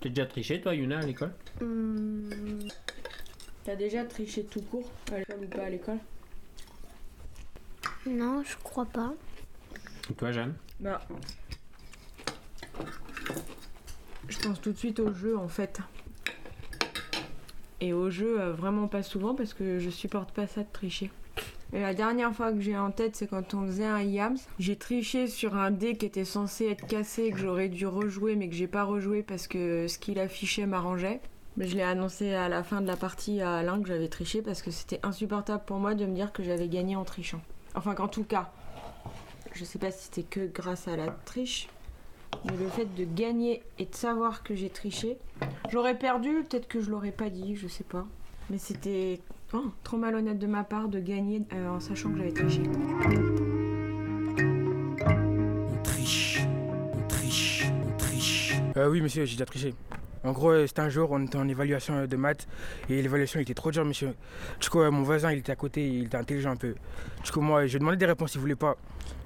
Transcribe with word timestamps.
T'as 0.00 0.08
déjà 0.08 0.26
triché, 0.26 0.60
toi, 0.60 0.74
Yuna, 0.74 0.98
à 0.98 1.02
l'école 1.02 1.32
Hum, 1.60 2.28
T'as 3.64 3.76
déjà 3.76 4.04
triché 4.04 4.44
tout 4.44 4.62
court 4.62 4.90
à 5.12 5.18
l'école 5.18 5.44
ou 5.44 5.48
pas 5.48 5.64
à 5.64 5.70
l'école 5.70 5.98
Non, 8.06 8.42
je 8.42 8.56
crois 8.56 8.86
pas. 8.86 9.12
Et 10.10 10.14
toi, 10.14 10.32
Jeanne 10.32 10.54
Bah. 10.80 11.02
Je 14.28 14.38
pense 14.38 14.60
tout 14.60 14.72
de 14.72 14.78
suite 14.78 15.00
au 15.00 15.12
jeu 15.12 15.36
en 15.36 15.48
fait. 15.48 15.80
Et 17.80 17.92
au 17.92 18.10
jeu, 18.10 18.40
euh, 18.40 18.52
vraiment 18.52 18.88
pas 18.88 19.02
souvent 19.02 19.34
parce 19.34 19.52
que 19.54 19.78
je 19.78 19.90
supporte 19.90 20.32
pas 20.32 20.46
ça 20.46 20.62
de 20.62 20.68
tricher. 20.72 21.10
Et 21.72 21.80
la 21.80 21.94
dernière 21.94 22.34
fois 22.34 22.52
que 22.52 22.60
j'ai 22.60 22.76
en 22.76 22.90
tête, 22.90 23.14
c'est 23.14 23.28
quand 23.28 23.54
on 23.54 23.66
faisait 23.66 23.84
un 23.84 24.02
Yams. 24.02 24.38
J'ai 24.58 24.76
triché 24.76 25.28
sur 25.28 25.56
un 25.56 25.70
dé 25.70 25.96
qui 25.96 26.06
était 26.06 26.24
censé 26.24 26.66
être 26.66 26.86
cassé, 26.86 27.30
que 27.30 27.38
j'aurais 27.38 27.68
dû 27.68 27.86
rejouer, 27.86 28.34
mais 28.34 28.48
que 28.48 28.54
j'ai 28.54 28.66
pas 28.66 28.82
rejoué 28.82 29.22
parce 29.22 29.46
que 29.46 29.86
ce 29.86 29.98
qu'il 29.98 30.18
affichait 30.18 30.66
m'arrangeait. 30.66 31.20
Mais 31.56 31.66
je 31.66 31.76
l'ai 31.76 31.82
annoncé 31.82 32.32
à 32.34 32.48
la 32.48 32.62
fin 32.62 32.80
de 32.80 32.86
la 32.86 32.96
partie 32.96 33.40
à 33.40 33.56
Alain 33.56 33.80
que 33.80 33.88
j'avais 33.88 34.08
triché 34.08 34.42
parce 34.42 34.62
que 34.62 34.70
c'était 34.70 35.00
insupportable 35.02 35.64
pour 35.64 35.78
moi 35.78 35.94
de 35.94 36.06
me 36.06 36.14
dire 36.14 36.32
que 36.32 36.42
j'avais 36.42 36.68
gagné 36.68 36.96
en 36.96 37.04
trichant. 37.04 37.40
Enfin 37.74 37.94
qu'en 37.94 38.08
tout 38.08 38.24
cas, 38.24 38.50
je 39.52 39.64
sais 39.64 39.78
pas 39.78 39.90
si 39.90 40.04
c'était 40.04 40.22
que 40.22 40.46
grâce 40.46 40.88
à 40.88 40.96
la 40.96 41.08
triche, 41.24 41.68
mais 42.44 42.56
le 42.56 42.68
fait 42.68 42.92
de 42.94 43.04
gagner 43.04 43.62
et 43.78 43.84
de 43.84 43.94
savoir 43.94 44.42
que 44.42 44.54
j'ai 44.54 44.70
triché, 44.70 45.18
j'aurais 45.70 45.98
perdu, 45.98 46.44
peut-être 46.48 46.68
que 46.68 46.80
je 46.80 46.90
l'aurais 46.90 47.12
pas 47.12 47.30
dit, 47.30 47.56
je 47.56 47.68
sais 47.68 47.84
pas. 47.84 48.06
Mais 48.48 48.58
c'était 48.58 49.20
oh, 49.52 49.64
trop 49.82 49.96
malhonnête 49.96 50.38
de 50.38 50.46
ma 50.46 50.64
part 50.64 50.88
de 50.88 51.00
gagner 51.00 51.42
euh, 51.52 51.68
en 51.68 51.80
sachant 51.80 52.10
que 52.10 52.18
j'avais 52.18 52.32
triché. 52.32 52.62
On 55.72 55.82
triche, 55.82 56.40
on 56.94 57.08
triche, 57.08 57.66
on 57.86 57.96
triche. 57.96 58.54
Euh, 58.76 58.88
oui, 58.90 59.00
monsieur, 59.00 59.24
j'ai 59.24 59.34
déjà 59.34 59.46
triché. 59.46 59.74
En 60.22 60.32
gros, 60.32 60.50
euh, 60.50 60.66
c'était 60.66 60.80
un 60.82 60.90
jour, 60.90 61.10
on 61.12 61.24
était 61.24 61.38
en 61.38 61.48
évaluation 61.48 61.94
euh, 61.94 62.06
de 62.06 62.16
maths 62.16 62.46
et 62.90 63.00
l'évaluation 63.00 63.40
était 63.40 63.54
trop 63.54 63.70
dure, 63.70 63.84
monsieur. 63.86 64.14
Du 64.60 64.68
coup, 64.68 64.78
mon 64.90 65.02
voisin, 65.02 65.32
il 65.32 65.38
était 65.38 65.52
à 65.52 65.56
côté, 65.56 65.88
il 65.88 66.06
était 66.06 66.18
intelligent 66.18 66.50
un 66.50 66.56
peu. 66.56 66.74
Du 67.24 67.30
coup, 67.30 67.40
moi, 67.40 67.64
je 67.66 67.72
lui 67.72 67.76
ai 67.76 67.78
demandé 67.80 67.96
des 67.96 68.06
réponses, 68.06 68.34
il 68.34 68.40
voulait 68.40 68.54
pas. 68.54 68.76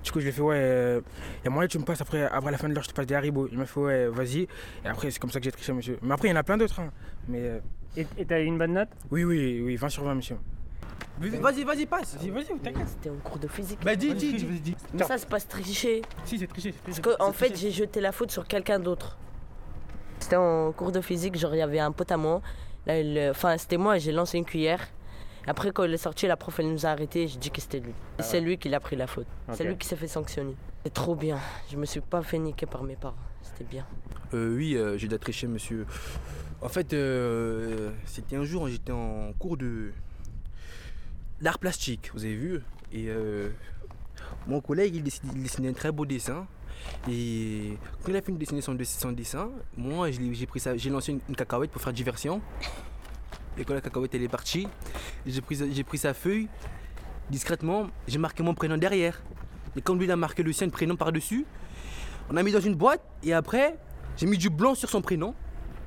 Du 0.04 0.12
coup, 0.12 0.20
je 0.20 0.24
lui 0.24 0.30
ai 0.30 0.32
fait, 0.32 0.42
ouais, 0.42 1.02
il 1.42 1.44
y 1.44 1.48
a 1.48 1.50
moyen 1.50 1.66
que 1.66 1.72
tu 1.72 1.78
me 1.78 1.84
passes 1.84 2.00
après, 2.00 2.22
après 2.22 2.52
la 2.52 2.58
fin 2.58 2.68
de 2.68 2.74
l'heure, 2.74 2.84
je 2.84 2.90
te 2.90 2.94
passe 2.94 3.06
des 3.06 3.14
haribots. 3.16 3.48
Il 3.50 3.58
m'a 3.58 3.66
fait, 3.66 3.80
ouais, 3.80 4.06
vas-y. 4.06 4.42
Et 4.42 4.48
après, 4.86 5.10
c'est 5.10 5.18
comme 5.18 5.30
ça 5.30 5.40
que 5.40 5.44
j'ai 5.44 5.50
triché, 5.52 5.72
monsieur. 5.72 5.98
Mais 6.02 6.12
après, 6.14 6.28
il 6.28 6.30
y 6.30 6.34
en 6.34 6.36
a 6.38 6.42
plein 6.44 6.56
d'autres. 6.58 6.78
hein. 6.78 6.90
Mais 7.26 7.40
euh, 7.40 7.58
Et 7.96 8.24
t'as 8.26 8.40
eu 8.40 8.44
une 8.44 8.58
bonne 8.58 8.72
note 8.72 8.88
oui, 9.10 9.24
oui, 9.24 9.62
oui, 9.64 9.76
20 9.76 9.88
sur 9.88 10.04
20, 10.04 10.14
monsieur. 10.16 10.36
Vas-y, 11.18 11.62
vas-y, 11.62 11.86
passe. 11.86 12.16
Vas-y, 12.16 12.30
vas-y, 12.30 12.58
t'inquiète. 12.58 12.88
C'était 12.88 13.10
en 13.10 13.14
cours 13.16 13.38
de 13.38 13.46
physique. 13.46 13.78
Bah 13.84 13.94
dis, 13.94 14.14
dis, 14.14 14.32
dis. 14.34 14.60
dis. 14.60 14.76
Mais 14.94 15.04
ça, 15.04 15.16
c'est 15.16 15.28
pas 15.28 15.38
tricher. 15.40 16.02
Si, 16.24 16.38
c'est 16.38 16.46
triché, 16.48 16.72
c'est 16.72 16.82
triché. 16.82 17.00
Parce 17.02 17.16
qu'en 17.16 17.32
C'est 17.32 17.48
fait, 17.48 17.56
j'ai 17.56 17.70
jeté 17.70 18.00
la 18.00 18.10
faute 18.10 18.32
sur 18.32 18.46
quelqu'un 18.46 18.80
d'autre. 18.80 19.16
C'était 20.18 20.36
en 20.36 20.72
cours 20.72 20.90
de 20.90 21.00
physique, 21.00 21.36
genre 21.38 21.54
il 21.54 21.58
y 21.58 21.62
avait 21.62 21.78
un 21.78 21.92
pote 21.92 22.10
à 22.10 22.16
moi. 22.16 22.42
Là, 22.86 22.98
il- 22.98 23.30
Enfin, 23.30 23.56
c'était 23.58 23.76
moi, 23.76 23.98
j'ai 23.98 24.10
lancé 24.12 24.38
une 24.38 24.44
cuillère. 24.44 24.80
Après, 25.46 25.70
quand 25.70 25.84
il 25.84 25.92
est 25.94 25.98
sorti, 25.98 26.26
la 26.26 26.36
prof, 26.36 26.58
elle 26.58 26.72
nous 26.72 26.86
a 26.86 26.88
arrêtés. 26.90 27.28
J'ai 27.28 27.38
dit 27.38 27.50
que 27.50 27.60
c'était 27.60 27.80
lui. 27.80 27.92
Et 28.18 28.22
c'est 28.22 28.40
lui 28.40 28.58
qui 28.58 28.68
l'a 28.68 28.80
pris 28.80 28.96
la 28.96 29.06
faute. 29.06 29.26
C'est 29.52 29.64
lui 29.64 29.76
qui 29.76 29.86
s'est 29.86 29.96
fait 29.96 30.08
sanctionner. 30.08 30.56
C'est 30.84 30.92
trop 30.92 31.14
bien. 31.14 31.38
Je 31.70 31.76
me 31.76 31.84
suis 31.86 32.00
pas 32.00 32.22
fait 32.22 32.38
niquer 32.38 32.66
par 32.66 32.82
mes 32.82 32.96
parents. 32.96 33.14
C'était 33.56 33.70
bien. 33.70 33.86
Euh, 34.34 34.56
oui, 34.56 34.76
euh, 34.76 34.98
j'ai 34.98 35.08
triché, 35.18 35.46
monsieur. 35.46 35.86
En 36.60 36.68
fait, 36.68 36.92
euh, 36.92 37.90
c'était 38.06 38.36
un 38.36 38.44
jour, 38.44 38.68
j'étais 38.68 38.92
en 38.92 39.32
cours 39.38 39.56
de 39.56 39.92
d'art 41.40 41.58
plastique, 41.58 42.10
vous 42.14 42.24
avez 42.24 42.34
vu. 42.36 42.60
Et 42.92 43.06
euh, 43.08 43.50
mon 44.46 44.60
collègue, 44.60 44.94
il 44.96 45.02
dessinait, 45.02 45.32
il 45.34 45.42
dessinait 45.42 45.68
un 45.68 45.72
très 45.72 45.92
beau 45.92 46.06
dessin. 46.06 46.46
Et 47.08 47.76
quand 48.02 48.10
il 48.10 48.16
a 48.16 48.22
fini 48.22 48.36
de 48.36 48.40
dessiner 48.40 48.60
son, 48.60 48.74
dessin, 48.74 49.50
moi, 49.76 50.10
j'ai 50.10 50.46
pris 50.46 50.60
ça, 50.60 50.76
j'ai 50.76 50.90
lancé 50.90 51.12
une, 51.28 51.36
cacahuète 51.36 51.70
pour 51.70 51.80
faire 51.80 51.92
diversion. 51.92 52.40
Et 53.56 53.64
quand 53.64 53.74
la 53.74 53.80
cacahuète 53.80 54.14
elle 54.14 54.22
est 54.22 54.28
partie, 54.28 54.66
j'ai 55.26 55.40
pris, 55.40 55.56
sa- 55.56 55.70
j'ai 55.70 55.84
pris 55.84 55.98
sa 55.98 56.12
feuille, 56.12 56.48
discrètement, 57.30 57.88
j'ai 58.08 58.18
marqué 58.18 58.42
mon 58.42 58.54
prénom 58.54 58.76
derrière. 58.76 59.22
Et 59.76 59.82
comme 59.82 59.98
lui, 59.98 60.06
il 60.06 60.10
a 60.10 60.16
marqué 60.16 60.42
le 60.42 60.52
sien, 60.52 60.66
le 60.66 60.72
prénom 60.72 60.96
par-dessus, 60.96 61.44
on 62.30 62.36
a 62.36 62.42
mis 62.42 62.52
dans 62.52 62.60
une 62.60 62.74
boîte 62.74 63.02
et 63.22 63.32
après, 63.34 63.76
j'ai 64.16 64.26
mis 64.26 64.38
du 64.38 64.50
blanc 64.50 64.74
sur 64.74 64.88
son 64.90 65.00
prénom. 65.02 65.34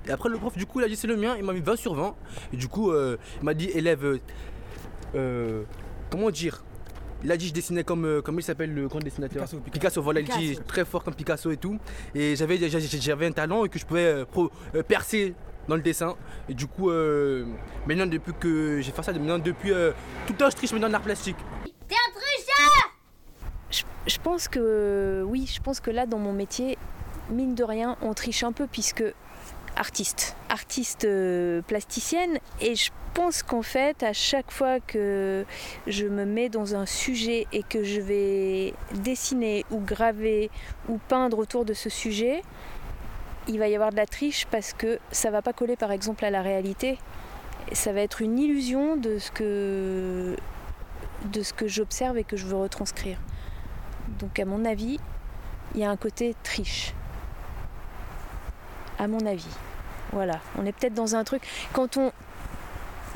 Et 0.08 0.12
après, 0.12 0.30
le 0.30 0.38
prof, 0.38 0.56
du 0.58 0.66
coup, 0.66 0.80
il 0.80 0.86
a 0.86 0.88
dit 0.88 0.96
c'est 0.96 1.08
le 1.08 1.18
mien, 1.18 1.36
il 1.38 1.44
m'a 1.44 1.53
mis 1.53 1.59
20 1.62 1.75
sur 1.75 1.94
20. 1.94 2.16
Et 2.53 2.58
du 2.58 2.68
coup, 2.68 2.92
euh, 2.92 3.18
il 3.42 3.46
m'a 3.46 3.53
dit 3.53 3.70
élève. 3.74 4.06
euh, 4.06 4.20
euh, 5.16 5.64
comment 6.09 6.30
dire? 6.30 6.64
Il 7.24 7.31
a 7.31 7.38
dit 7.38 7.48
je 7.48 7.53
dessinais 7.53 7.84
comme. 7.84 8.06
euh, 8.06 8.22
comment 8.22 8.38
il 8.40 8.44
s'appelle 8.44 8.74
le 8.74 8.88
grand 8.88 9.00
dessinateur? 9.00 9.44
Picasso, 9.44 9.58
Picasso. 9.58 9.72
Picasso, 9.80 10.02
voilà, 10.03 10.20
il 10.22 10.28
dit 10.28 10.59
très 10.68 10.86
fort 10.86 11.03
comme 11.03 11.16
Picasso 11.16 11.50
et 11.52 11.58
tout. 11.58 11.78
Et 12.14 12.36
j'avais 12.36 12.58
j'avais- 12.69 12.80
j'avais 12.88 13.25
un 13.25 13.31
talent 13.31 13.66
et 13.66 13.69
que 13.69 13.80
je 13.80 13.86
pouvais 13.86 14.06
euh, 14.06 14.25
pro- 14.25 14.52
euh, 14.75 14.84
percer 14.84 15.34
dans 15.68 15.75
le 15.75 15.81
dessin. 15.81 16.16
Et 16.48 16.54
du 16.54 16.68
coup, 16.68 16.90
euh, 16.92 17.46
maintenant, 17.88 18.06
depuis 18.06 18.34
que 18.40 18.80
j'ai 18.81 18.92
fait 18.92 19.02
ça, 19.04 19.12
maintenant, 19.14 19.40
depuis. 19.40 19.74
euh, 19.74 19.92
tout 20.28 20.34
le 20.34 20.38
temps, 20.38 20.50
je 20.50 20.56
triche 20.56 20.72
maintenant 20.72 20.88
dans 20.88 20.94
l'art 20.94 21.02
plastique. 21.02 21.38
Je, 24.07 24.18
pense 24.19 24.47
que 24.47 25.23
oui, 25.28 25.50
je 25.53 25.62
pense 25.62 25.79
que 25.79 25.91
là 25.91 26.06
dans 26.06 26.19
mon 26.19 26.34
métier, 26.34 26.78
mine 27.29 27.56
de 27.56 27.63
rien, 27.63 27.97
on 28.01 28.13
triche 28.13 28.44
un 28.44 28.51
peu 28.51 28.68
puisque 28.68 29.03
artiste, 29.75 30.35
artiste 30.50 31.06
euh, 31.06 31.62
plasticienne 31.62 32.40
et 32.62 32.75
je 32.75 32.91
pense 33.13 33.44
qu'en 33.44 33.62
fait 33.62 34.03
à 34.03 34.13
chaque 34.13 34.51
fois 34.51 34.79
que 34.79 35.45
je 35.85 36.06
me 36.06 36.25
mets 36.25 36.50
dans 36.50 36.75
un 36.75 36.85
sujet 36.85 37.47
et 37.51 37.63
que 37.63 37.84
je 37.84 38.01
vais 38.01 38.73
dessiner 38.95 39.66
ou 39.72 39.79
graver 39.79 40.50
ou 40.89 40.97
peindre 41.07 41.38
autour 41.38 41.66
de 41.66 41.74
ce 41.74 41.89
sujet, 41.89 42.41
il 43.47 43.59
va 43.59 43.68
y 43.68 43.75
avoir 43.75 43.91
de 43.91 43.97
la 43.97 44.06
triche 44.06 44.45
parce 44.47 44.74
que 44.74 45.00
ça 45.12 45.31
va 45.31 45.41
pas 45.41 45.53
coller 45.53 45.75
par 45.75 45.91
exemple 45.91 46.25
à 46.25 46.29
la 46.29 46.41
réalité. 46.41 46.97
Ça 47.74 47.91
va 47.94 48.01
être 48.01 48.22
une 48.22 48.39
illusion 48.39 48.95
de 48.97 49.19
ce 49.19 49.31
que 49.31 50.35
de 51.25 51.44
ce 51.44 51.53
que 51.53 51.68
j'observe 51.68 52.18
et 52.18 52.24
que 52.24 52.38
je 52.38 52.45
veux 52.45 52.56
retranscrire. 52.57 53.18
Donc 54.19 54.40
à 54.40 54.45
mon 54.45 54.66
avis, 54.66 55.00
il 55.75 55.81
y 55.81 55.84
a 55.84 55.90
un 55.90 55.97
côté 55.97 56.35
triche. 56.44 56.94
À 59.00 59.07
mon 59.07 59.25
avis. 59.25 59.45
Voilà, 60.12 60.40
on 60.57 60.66
est 60.66 60.72
peut-être 60.72 60.94
dans 60.94 61.16
un 61.16 61.23
truc. 61.23 61.44
Quand 61.73 61.97
on 61.97 62.12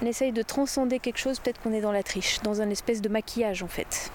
essaye 0.05 0.31
de 0.31 0.41
transcender 0.41 0.99
quelque 0.99 1.17
chose, 1.17 1.39
peut-être 1.39 1.61
qu'on 1.61 1.73
est 1.73 1.81
dans 1.81 1.91
la 1.91 2.03
triche, 2.03 2.41
dans 2.41 2.61
un 2.61 2.69
espèce 2.69 3.01
de 3.01 3.09
maquillage 3.09 3.63
en 3.63 3.67
fait. 3.67 4.11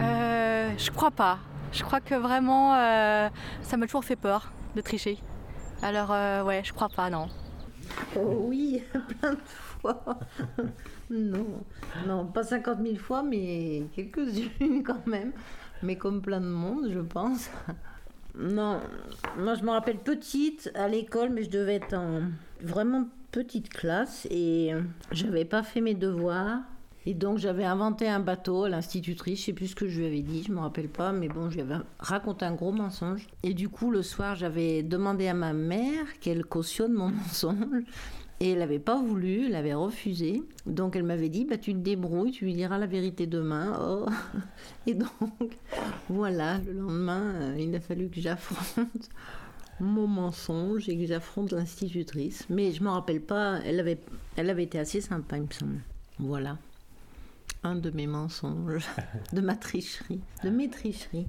Euh, 0.00 0.70
je 0.78 0.90
crois 0.90 1.10
pas. 1.10 1.38
Je 1.72 1.82
crois 1.82 2.00
que 2.00 2.14
vraiment, 2.14 2.74
euh, 2.74 3.28
ça 3.62 3.76
m'a 3.76 3.86
toujours 3.86 4.04
fait 4.04 4.16
peur 4.16 4.52
de 4.74 4.80
tricher. 4.80 5.18
Alors, 5.82 6.10
euh, 6.10 6.42
ouais, 6.42 6.62
je 6.64 6.72
crois 6.72 6.88
pas, 6.88 7.10
non. 7.10 7.28
Oh 8.16 8.44
oui, 8.48 8.82
plein 9.20 9.32
de 9.32 9.38
fois. 9.44 10.18
non, 11.10 11.64
non, 12.06 12.26
pas 12.26 12.42
50 12.42 12.78
000 12.82 12.96
fois, 12.96 13.22
mais 13.22 13.84
quelques-unes 13.94 14.82
quand 14.86 15.06
même. 15.06 15.32
Mais 15.82 15.96
comme 15.96 16.20
plein 16.20 16.40
de 16.40 16.46
monde, 16.46 16.90
je 16.92 17.00
pense. 17.00 17.50
Non, 18.36 18.80
moi 19.36 19.54
je 19.54 19.64
me 19.64 19.70
rappelle 19.70 19.98
petite 19.98 20.70
à 20.74 20.88
l'école, 20.88 21.30
mais 21.30 21.42
je 21.44 21.50
devais 21.50 21.76
être 21.76 21.94
en 21.94 22.22
vraiment 22.60 23.08
petite 23.30 23.68
classe 23.68 24.26
et 24.30 24.72
j'avais 25.12 25.44
pas 25.44 25.62
fait 25.62 25.80
mes 25.80 25.94
devoirs. 25.94 26.60
Et 27.08 27.14
donc 27.14 27.38
j'avais 27.38 27.64
inventé 27.64 28.06
un 28.06 28.20
bateau 28.20 28.64
à 28.64 28.68
l'institutrice, 28.68 29.40
je 29.40 29.44
sais 29.46 29.52
plus 29.54 29.68
ce 29.68 29.74
que 29.74 29.88
je 29.88 30.00
lui 30.00 30.06
avais 30.06 30.20
dit, 30.20 30.42
je 30.46 30.52
me 30.52 30.58
rappelle 30.58 30.90
pas, 30.90 31.10
mais 31.10 31.28
bon, 31.28 31.48
je 31.48 31.54
lui 31.54 31.62
avais 31.62 31.82
raconté 31.98 32.44
un 32.44 32.52
gros 32.52 32.70
mensonge. 32.70 33.26
Et 33.42 33.54
du 33.54 33.70
coup, 33.70 33.90
le 33.90 34.02
soir, 34.02 34.36
j'avais 34.36 34.82
demandé 34.82 35.26
à 35.26 35.32
ma 35.32 35.54
mère 35.54 36.04
qu'elle 36.20 36.44
cautionne 36.44 36.92
mon 36.92 37.08
mensonge. 37.08 37.82
Et 38.40 38.50
elle 38.50 38.58
n'avait 38.58 38.78
pas 38.78 39.00
voulu, 39.00 39.46
elle 39.46 39.54
avait 39.54 39.72
refusé. 39.72 40.42
Donc 40.66 40.96
elle 40.96 41.02
m'avait 41.02 41.30
dit, 41.30 41.46
bah, 41.46 41.56
tu 41.56 41.72
te 41.72 41.78
débrouilles, 41.78 42.30
tu 42.30 42.44
lui 42.44 42.52
diras 42.52 42.76
la 42.76 42.84
vérité 42.84 43.26
demain. 43.26 43.80
Oh. 43.80 44.04
Et 44.86 44.92
donc, 44.92 45.08
voilà, 46.10 46.58
le 46.58 46.74
lendemain, 46.74 47.22
euh, 47.36 47.56
il 47.58 47.74
a 47.74 47.80
fallu 47.80 48.10
que 48.10 48.20
j'affronte 48.20 49.08
mon 49.80 50.06
mensonge 50.06 50.90
et 50.90 50.98
que 50.98 51.06
j'affronte 51.06 51.52
l'institutrice. 51.52 52.44
Mais 52.50 52.72
je 52.72 52.80
ne 52.80 52.84
me 52.84 52.90
rappelle 52.90 53.22
pas, 53.22 53.60
elle 53.64 53.80
avait, 53.80 53.98
elle 54.36 54.50
avait 54.50 54.64
été 54.64 54.78
assez 54.78 55.00
sympa, 55.00 55.38
il 55.38 55.44
me 55.44 55.50
semble. 55.50 55.80
Voilà. 56.18 56.58
Un 57.64 57.74
de 57.74 57.90
mes 57.90 58.06
mensonges, 58.06 58.86
de 59.32 59.40
ma 59.40 59.56
tricherie, 59.56 60.20
de 60.44 60.50
mes 60.50 60.70
tricheries. 60.70 61.26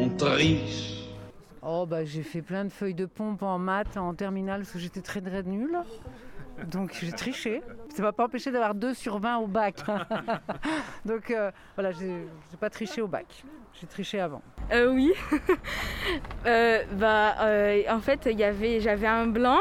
On 0.00 0.08
triche. 0.16 1.10
Oh 1.62 1.84
bah 1.86 2.04
j'ai 2.04 2.22
fait 2.22 2.40
plein 2.40 2.64
de 2.64 2.70
feuilles 2.70 2.94
de 2.94 3.04
pompe 3.04 3.42
en 3.42 3.58
maths 3.58 3.96
en 3.96 4.14
terminale 4.14 4.62
parce 4.62 4.72
que 4.72 4.78
j'étais 4.78 5.02
très 5.02 5.20
très 5.20 5.42
nulle. 5.42 5.78
Donc 6.66 6.92
j'ai 7.00 7.12
triché. 7.12 7.62
Ça 7.94 8.02
m'a 8.02 8.12
pas 8.12 8.24
empêché 8.24 8.50
d'avoir 8.50 8.74
2 8.74 8.94
sur 8.94 9.18
20 9.18 9.38
au 9.38 9.46
bac. 9.46 9.76
donc 11.04 11.30
euh, 11.30 11.50
voilà, 11.76 11.92
j'ai 11.92 12.24
pas 12.60 12.70
triché 12.70 13.00
au 13.00 13.06
bac. 13.08 13.26
J'ai 13.80 13.86
triché 13.86 14.18
avant. 14.20 14.42
Euh, 14.72 14.92
oui. 14.92 15.12
Euh, 16.46 16.82
bah, 16.94 17.34
euh, 17.42 17.82
en 17.90 18.00
fait, 18.00 18.26
il 18.30 18.38
y 18.38 18.44
avait, 18.44 18.80
j'avais 18.80 19.06
un 19.06 19.26
blanc 19.26 19.58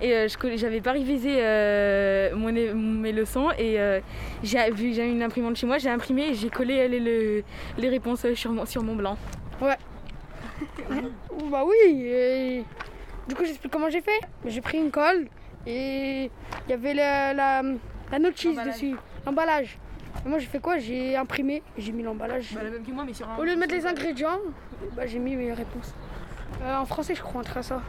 et 0.00 0.12
euh, 0.12 0.28
je 0.28 0.56
j'avais 0.56 0.80
pas 0.80 0.92
révisé 0.92 1.36
euh, 1.38 2.34
mon 2.34 2.50
mes 2.52 3.12
leçons 3.12 3.50
et 3.56 3.78
euh, 3.78 4.00
j'ai 4.42 4.68
vu 4.72 4.90
que 4.90 4.96
j'avais 4.96 5.12
une 5.12 5.22
imprimante 5.22 5.56
chez 5.56 5.66
moi, 5.66 5.78
j'ai 5.78 5.90
imprimé 5.90 6.28
et 6.30 6.34
j'ai 6.34 6.50
collé 6.50 6.88
les, 6.88 6.98
le- 6.98 7.44
les 7.78 7.88
réponses 7.88 8.26
sur 8.34 8.50
mon, 8.50 8.66
sur 8.66 8.82
mon 8.82 8.96
blanc. 8.96 9.16
Ouais. 9.60 9.76
bah 11.50 11.62
oui. 11.64 12.02
et 12.06 12.64
Du 13.28 13.34
coup, 13.36 13.44
j'explique 13.44 13.72
comment 13.72 13.90
j'ai 13.90 14.00
fait. 14.00 14.20
J'ai 14.46 14.60
pris 14.60 14.78
une 14.78 14.90
colle 14.90 15.28
et 15.66 16.30
il 16.66 16.70
y 16.70 16.72
avait 16.72 16.94
la, 16.94 17.32
la, 17.32 17.62
la 18.10 18.18
notice 18.18 18.56
dessus, 18.64 18.96
l'emballage. 19.26 19.78
Et 20.24 20.28
moi, 20.28 20.38
j'ai 20.38 20.46
fait 20.46 20.60
quoi? 20.60 20.78
J'ai 20.78 21.16
imprimé, 21.16 21.62
j'ai 21.76 21.92
mis 21.92 22.02
l'emballage. 22.02 22.54
Bah, 22.54 22.62
le 22.62 22.70
même 22.70 22.84
que 22.84 22.90
moi, 22.92 23.04
mais 23.04 23.12
sur 23.12 23.28
un. 23.28 23.36
Au 23.36 23.44
lieu 23.44 23.54
de 23.54 23.60
mettre 23.60 23.74
les 23.74 23.86
ingrédients, 23.86 24.38
bah, 24.96 25.06
j'ai 25.06 25.18
mis 25.18 25.36
mes 25.36 25.52
réponses. 25.52 25.94
Euh, 26.62 26.76
en 26.76 26.86
français, 26.86 27.14
je 27.14 27.22
crois, 27.22 27.40
un 27.40 27.44
truc 27.44 27.58
à 27.58 27.62
ça. 27.62 27.82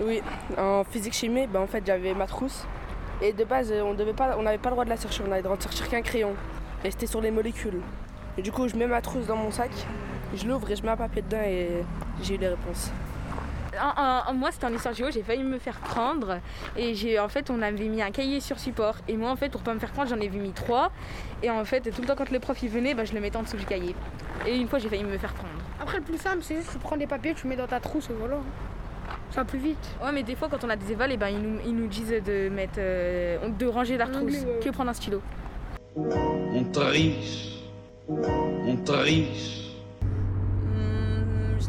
Oui, 0.00 0.22
en 0.56 0.84
physique-chimie, 0.84 1.46
ben, 1.46 1.60
en 1.60 1.66
fait, 1.66 1.82
j'avais 1.84 2.14
ma 2.14 2.26
trousse. 2.26 2.66
Et 3.20 3.32
de 3.32 3.44
base, 3.44 3.72
on 3.72 3.94
devait 3.94 4.12
pas, 4.12 4.36
on 4.38 4.42
n'avait 4.42 4.58
pas 4.58 4.70
le 4.70 4.74
droit 4.74 4.84
de 4.84 4.90
la 4.90 4.96
sortir, 4.96 5.24
on 5.26 5.30
avait 5.30 5.38
le 5.38 5.44
droit 5.44 5.56
de 5.56 5.62
sortir 5.62 5.88
qu'un 5.88 6.02
crayon. 6.02 6.34
Et 6.84 6.90
c'était 6.90 7.06
sur 7.06 7.20
les 7.20 7.30
molécules. 7.30 7.80
Et 8.36 8.42
du 8.42 8.50
coup, 8.50 8.66
je 8.66 8.76
mets 8.76 8.86
ma 8.86 9.00
trousse 9.00 9.26
dans 9.26 9.36
mon 9.36 9.50
sac, 9.50 9.70
je 10.34 10.46
l'ouvre 10.46 10.70
et 10.70 10.76
je 10.76 10.82
mets 10.82 10.90
un 10.90 10.96
papier 10.96 11.22
dedans 11.22 11.42
et 11.44 11.68
j'ai 12.22 12.34
eu 12.34 12.38
les 12.38 12.48
réponses. 12.48 12.90
En- 13.80 14.00
en- 14.00 14.30
en- 14.30 14.34
moi, 14.34 14.50
c'était 14.52 14.66
en 14.66 14.72
histoire 14.72 14.94
géo, 14.94 15.10
j'ai 15.10 15.22
failli 15.22 15.42
me 15.42 15.58
faire 15.58 15.78
prendre. 15.78 16.38
Et 16.76 16.94
j'ai, 16.94 17.18
en 17.18 17.28
fait, 17.28 17.50
on 17.50 17.60
avait 17.62 17.88
mis 17.88 18.02
un 18.02 18.10
cahier 18.10 18.40
sur 18.40 18.58
support. 18.58 18.96
Et 19.08 19.16
moi, 19.16 19.30
en 19.30 19.36
fait, 19.36 19.48
pour 19.48 19.62
pas 19.62 19.74
me 19.74 19.78
faire 19.78 19.90
prendre, 19.92 20.08
j'en 20.08 20.20
ai 20.20 20.28
mis 20.28 20.52
trois. 20.52 20.90
Et 21.42 21.50
en 21.50 21.64
fait, 21.64 21.80
tout 21.90 22.00
le 22.02 22.06
temps, 22.06 22.14
quand 22.16 22.30
le 22.30 22.38
prof 22.40 22.62
il 22.62 22.68
venait, 22.68 22.94
bah, 22.94 23.04
je 23.04 23.12
le 23.12 23.20
mettais 23.20 23.36
en 23.36 23.42
dessous 23.42 23.56
du 23.56 23.64
cahier. 23.64 23.94
Et 24.46 24.56
une 24.56 24.68
fois, 24.68 24.78
j'ai 24.78 24.88
failli 24.88 25.04
me 25.04 25.16
faire 25.18 25.32
prendre. 25.34 25.50
Après, 25.80 25.98
le 25.98 26.04
plus 26.04 26.18
simple, 26.18 26.38
c'est 26.42 26.56
juste 26.56 26.70
tu 26.72 26.78
prends 26.78 26.96
des 26.96 27.06
papiers, 27.06 27.34
tu 27.34 27.46
mets 27.46 27.56
dans 27.56 27.66
ta 27.66 27.80
trousse 27.80 28.08
et 28.10 28.14
voilà. 28.18 28.36
Ça 29.30 29.40
va 29.40 29.44
plus 29.44 29.58
vite. 29.58 29.84
Ouais, 30.02 30.12
mais 30.12 30.22
des 30.22 30.36
fois, 30.36 30.48
quand 30.50 30.62
on 30.64 30.70
a 30.70 30.76
des 30.76 30.92
évals, 30.92 31.10
eh 31.12 31.16
ben, 31.16 31.28
ils, 31.28 31.38
nous, 31.40 31.58
ils 31.66 31.74
nous 31.74 31.86
disent 31.88 32.14
de, 32.24 32.48
mettre, 32.48 32.74
euh, 32.78 33.38
de 33.48 33.66
ranger 33.66 33.96
la 33.96 34.06
trousse, 34.06 34.44
que 34.62 34.70
prendre 34.70 34.90
un 34.90 34.94
stylo. 34.94 35.20
On 35.96 36.64
triche. 36.72 37.58
On 38.08 38.76
triche. 38.84 39.63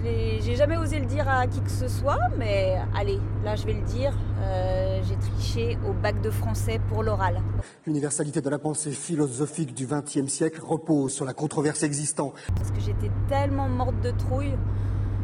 J'ai 0.06 0.56
jamais 0.56 0.78
osé 0.78 1.00
le 1.00 1.06
dire 1.08 1.28
à 1.28 1.48
qui 1.48 1.60
que 1.62 1.70
ce 1.72 1.88
soit, 1.88 2.20
mais 2.38 2.76
allez, 2.96 3.20
là 3.44 3.56
je 3.56 3.66
vais 3.66 3.74
le 3.74 3.82
dire. 3.82 4.14
euh, 4.40 5.02
j'ai 5.04 5.16
triché 5.16 5.78
au 5.90 5.94
bac 5.94 6.22
de 6.22 6.30
français 6.30 6.80
pour 6.90 7.02
l'oral. 7.02 7.42
L'universalité 7.88 8.40
de 8.42 8.50
la 8.50 8.60
pensée 8.60 8.92
philosophique 8.92 9.74
du 9.74 9.88
XXe 9.88 10.28
siècle 10.32 10.62
repose 10.64 11.12
sur 11.12 11.26
la 11.26 11.34
controverse 11.34 11.82
existant 11.82 12.34
Parce 12.56 12.70
que 12.70 12.80
j'étais 12.80 13.10
tellement 13.28 13.68
morte 13.68 14.00
de 14.02 14.12
trouille. 14.12 14.54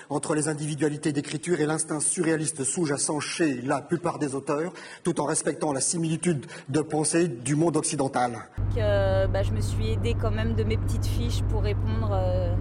entre 0.10 0.34
les 0.34 0.48
individualités 0.48 1.12
d'écriture 1.12 1.62
et 1.62 1.68
l'instinct 1.68 2.00
surréaliste 2.00 2.64
sous-jacent 2.64 3.20
chez 3.20 3.62
la 3.62 3.82
plupart 3.82 4.18
des 4.18 4.34
auteurs, 4.34 4.74
tout 5.04 5.22
en 5.22 5.26
respectant 5.26 5.72
la 5.74 5.80
similitude 5.82 6.48
de 6.70 6.82
pensée 6.82 7.28
du 7.28 7.56
monde 7.56 7.78
occidental. 7.78 8.32
que 8.76 9.28
bah, 9.28 9.44
je 9.44 9.52
me 9.52 9.62
suis 9.62 9.92
aidée 9.92 10.16
quand 10.20 10.32
même 10.32 10.56
de 10.56 10.64
mes 10.64 10.78
petites 10.78 11.06
fiches 11.06 11.44
pour 11.50 11.62
répondre. 11.62 12.10
euh, 12.14 12.56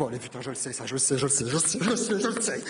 Bon, 0.00 0.06
allez, 0.08 0.18
putain, 0.18 0.40
je 0.40 0.48
le 0.48 0.54
sais, 0.54 0.72
ça, 0.72 0.86
je 0.86 0.94
le 0.94 0.98
sais, 0.98 1.18
je 1.18 1.24
le 1.24 1.28
sais, 1.28 1.44
je 1.46 1.52
le 1.52 1.58
sais, 1.58 1.78
je 1.78 1.90
le 1.90 1.96
sais, 1.96 2.18
je 2.20 2.28
le 2.28 2.40
sais. 2.40 2.64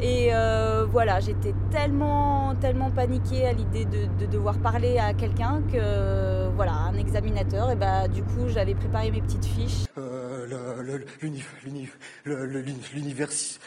Et 0.00 0.30
euh, 0.32 0.86
voilà, 0.90 1.20
j'étais 1.20 1.52
tellement, 1.70 2.54
tellement 2.54 2.90
paniquée 2.90 3.44
à 3.46 3.52
l'idée 3.52 3.84
de, 3.84 4.06
de 4.18 4.24
devoir 4.24 4.56
parler 4.56 4.96
à 4.96 5.12
quelqu'un 5.12 5.60
que, 5.70 6.48
voilà, 6.56 6.72
un 6.72 6.94
examinateur, 6.94 7.72
et 7.72 7.76
bah, 7.76 8.08
du 8.08 8.22
coup, 8.22 8.48
j'avais 8.48 8.74
préparé 8.74 9.10
mes 9.10 9.20
petites 9.20 9.44
fiches. 9.44 9.84
Euh, 9.98 10.46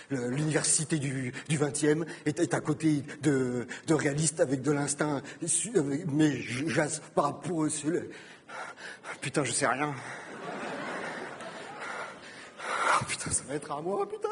L'université 0.09 0.97
du, 0.97 1.31
du 1.47 1.59
20e 1.59 2.05
est, 2.25 2.39
est 2.39 2.53
à 2.55 2.59
côté 2.59 3.03
de, 3.21 3.67
de 3.85 3.93
réalistes 3.93 4.39
avec 4.39 4.63
de 4.63 4.71
l'instinct, 4.71 5.21
avec- 5.75 6.11
mais 6.11 6.31
rapport 7.15 7.69
sur 7.69 7.91
le... 7.91 8.09
Putain, 9.21 9.43
je 9.43 9.51
sais 9.51 9.67
rien. 9.67 9.93
Ah, 13.01 13.05
putain, 13.07 13.31
ça 13.31 13.43
va 13.47 13.55
être 13.55 13.71
à 13.71 13.81
moi, 13.81 14.07
putain. 14.07 14.29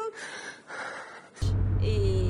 Et, 1.82 2.28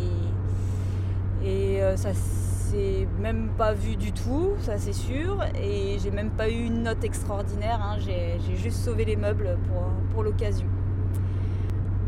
et 1.45 1.83
euh, 1.83 1.97
ça 1.97 2.15
s'est 2.15 3.07
même 3.19 3.51
pas 3.59 3.75
vu 3.75 3.97
du 3.97 4.13
tout, 4.13 4.55
ça 4.63 4.79
c'est 4.79 4.95
sûr. 4.95 5.45
Et 5.61 5.99
j'ai 6.03 6.11
même 6.11 6.31
pas 6.31 6.49
eu 6.49 6.65
une 6.65 6.85
note 6.85 7.05
extraordinaire, 7.05 7.83
hein. 7.83 7.99
j'ai 7.99 8.39
j'ai 8.47 8.57
juste 8.57 8.79
sauvé 8.79 9.05
les 9.05 9.17
meubles 9.17 9.59
pour, 9.69 9.83
pour 10.13 10.23
l'occasion. 10.23 10.67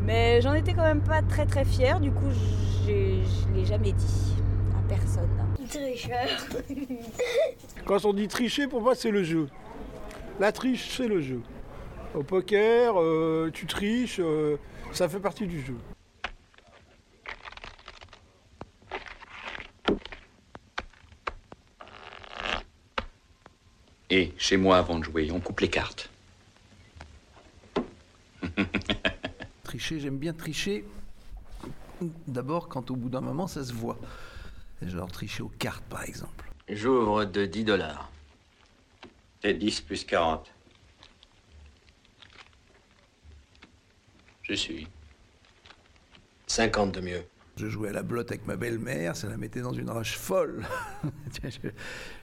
Mais 0.05 0.41
j'en 0.41 0.55
étais 0.55 0.73
quand 0.73 0.83
même 0.83 1.03
pas 1.03 1.21
très 1.23 1.45
très 1.47 1.65
fière, 1.65 2.01
du 2.01 2.11
coup 2.11 2.31
je 2.87 3.53
l'ai 3.55 3.65
jamais 3.65 3.93
dit 3.93 4.35
à 4.77 4.89
personne. 4.89 5.29
Tricheur. 5.69 6.27
Quand 7.85 8.05
on 8.05 8.13
dit 8.13 8.29
tricher, 8.29 8.67
pour 8.67 8.81
moi, 8.81 8.95
c'est 8.95 9.11
le 9.11 9.23
jeu. 9.23 9.49
La 10.41 10.53
triche, 10.53 10.97
c'est 10.97 11.09
le 11.09 11.21
jeu. 11.21 11.41
Au 12.15 12.23
poker, 12.23 13.01
euh, 13.01 13.51
tu 13.55 13.67
triches, 13.67 14.21
euh, 14.21 14.59
ça 14.93 15.09
fait 15.09 15.21
partie 15.21 15.47
du 15.47 15.63
jeu. 15.63 15.77
Et 24.11 24.35
chez 24.37 24.59
moi, 24.59 24.77
avant 24.77 24.99
de 24.99 25.05
jouer, 25.05 25.31
on 25.33 25.41
coupe 25.41 25.61
les 25.61 25.71
cartes. 25.71 26.11
Tricher, 29.65 29.99
j'aime 29.99 30.19
bien 30.19 30.35
tricher. 30.35 30.85
D'abord, 32.27 32.69
quand 32.69 32.91
au 32.91 32.97
bout 32.97 33.09
d'un 33.09 33.23
moment, 33.23 33.47
ça 33.47 33.65
se 33.65 33.73
voit. 33.73 33.99
Genre 34.83 35.11
tricher 35.11 35.43
aux 35.43 35.53
cartes, 35.59 35.85
par 35.85 36.03
exemple. 36.05 36.53
J'ouvre 36.69 37.25
de 37.25 37.47
10 37.47 37.65
dollars. 37.65 38.11
C'est 39.41 39.55
10 39.55 39.81
plus 39.81 40.05
40. 40.05 40.52
Je 44.43 44.55
suis. 44.55 44.89
50 46.47 46.93
de 46.93 47.01
mieux. 47.01 47.23
Je 47.57 47.69
jouais 47.69 47.91
à 47.91 47.93
la 47.93 48.03
blotte 48.03 48.31
avec 48.31 48.47
ma 48.47 48.57
belle-mère, 48.57 49.15
ça 49.15 49.29
la 49.29 49.37
mettait 49.37 49.61
dans 49.61 49.73
une 49.75 49.91
rage 49.91 50.17
folle. 50.17 50.65
Je- 51.45 51.69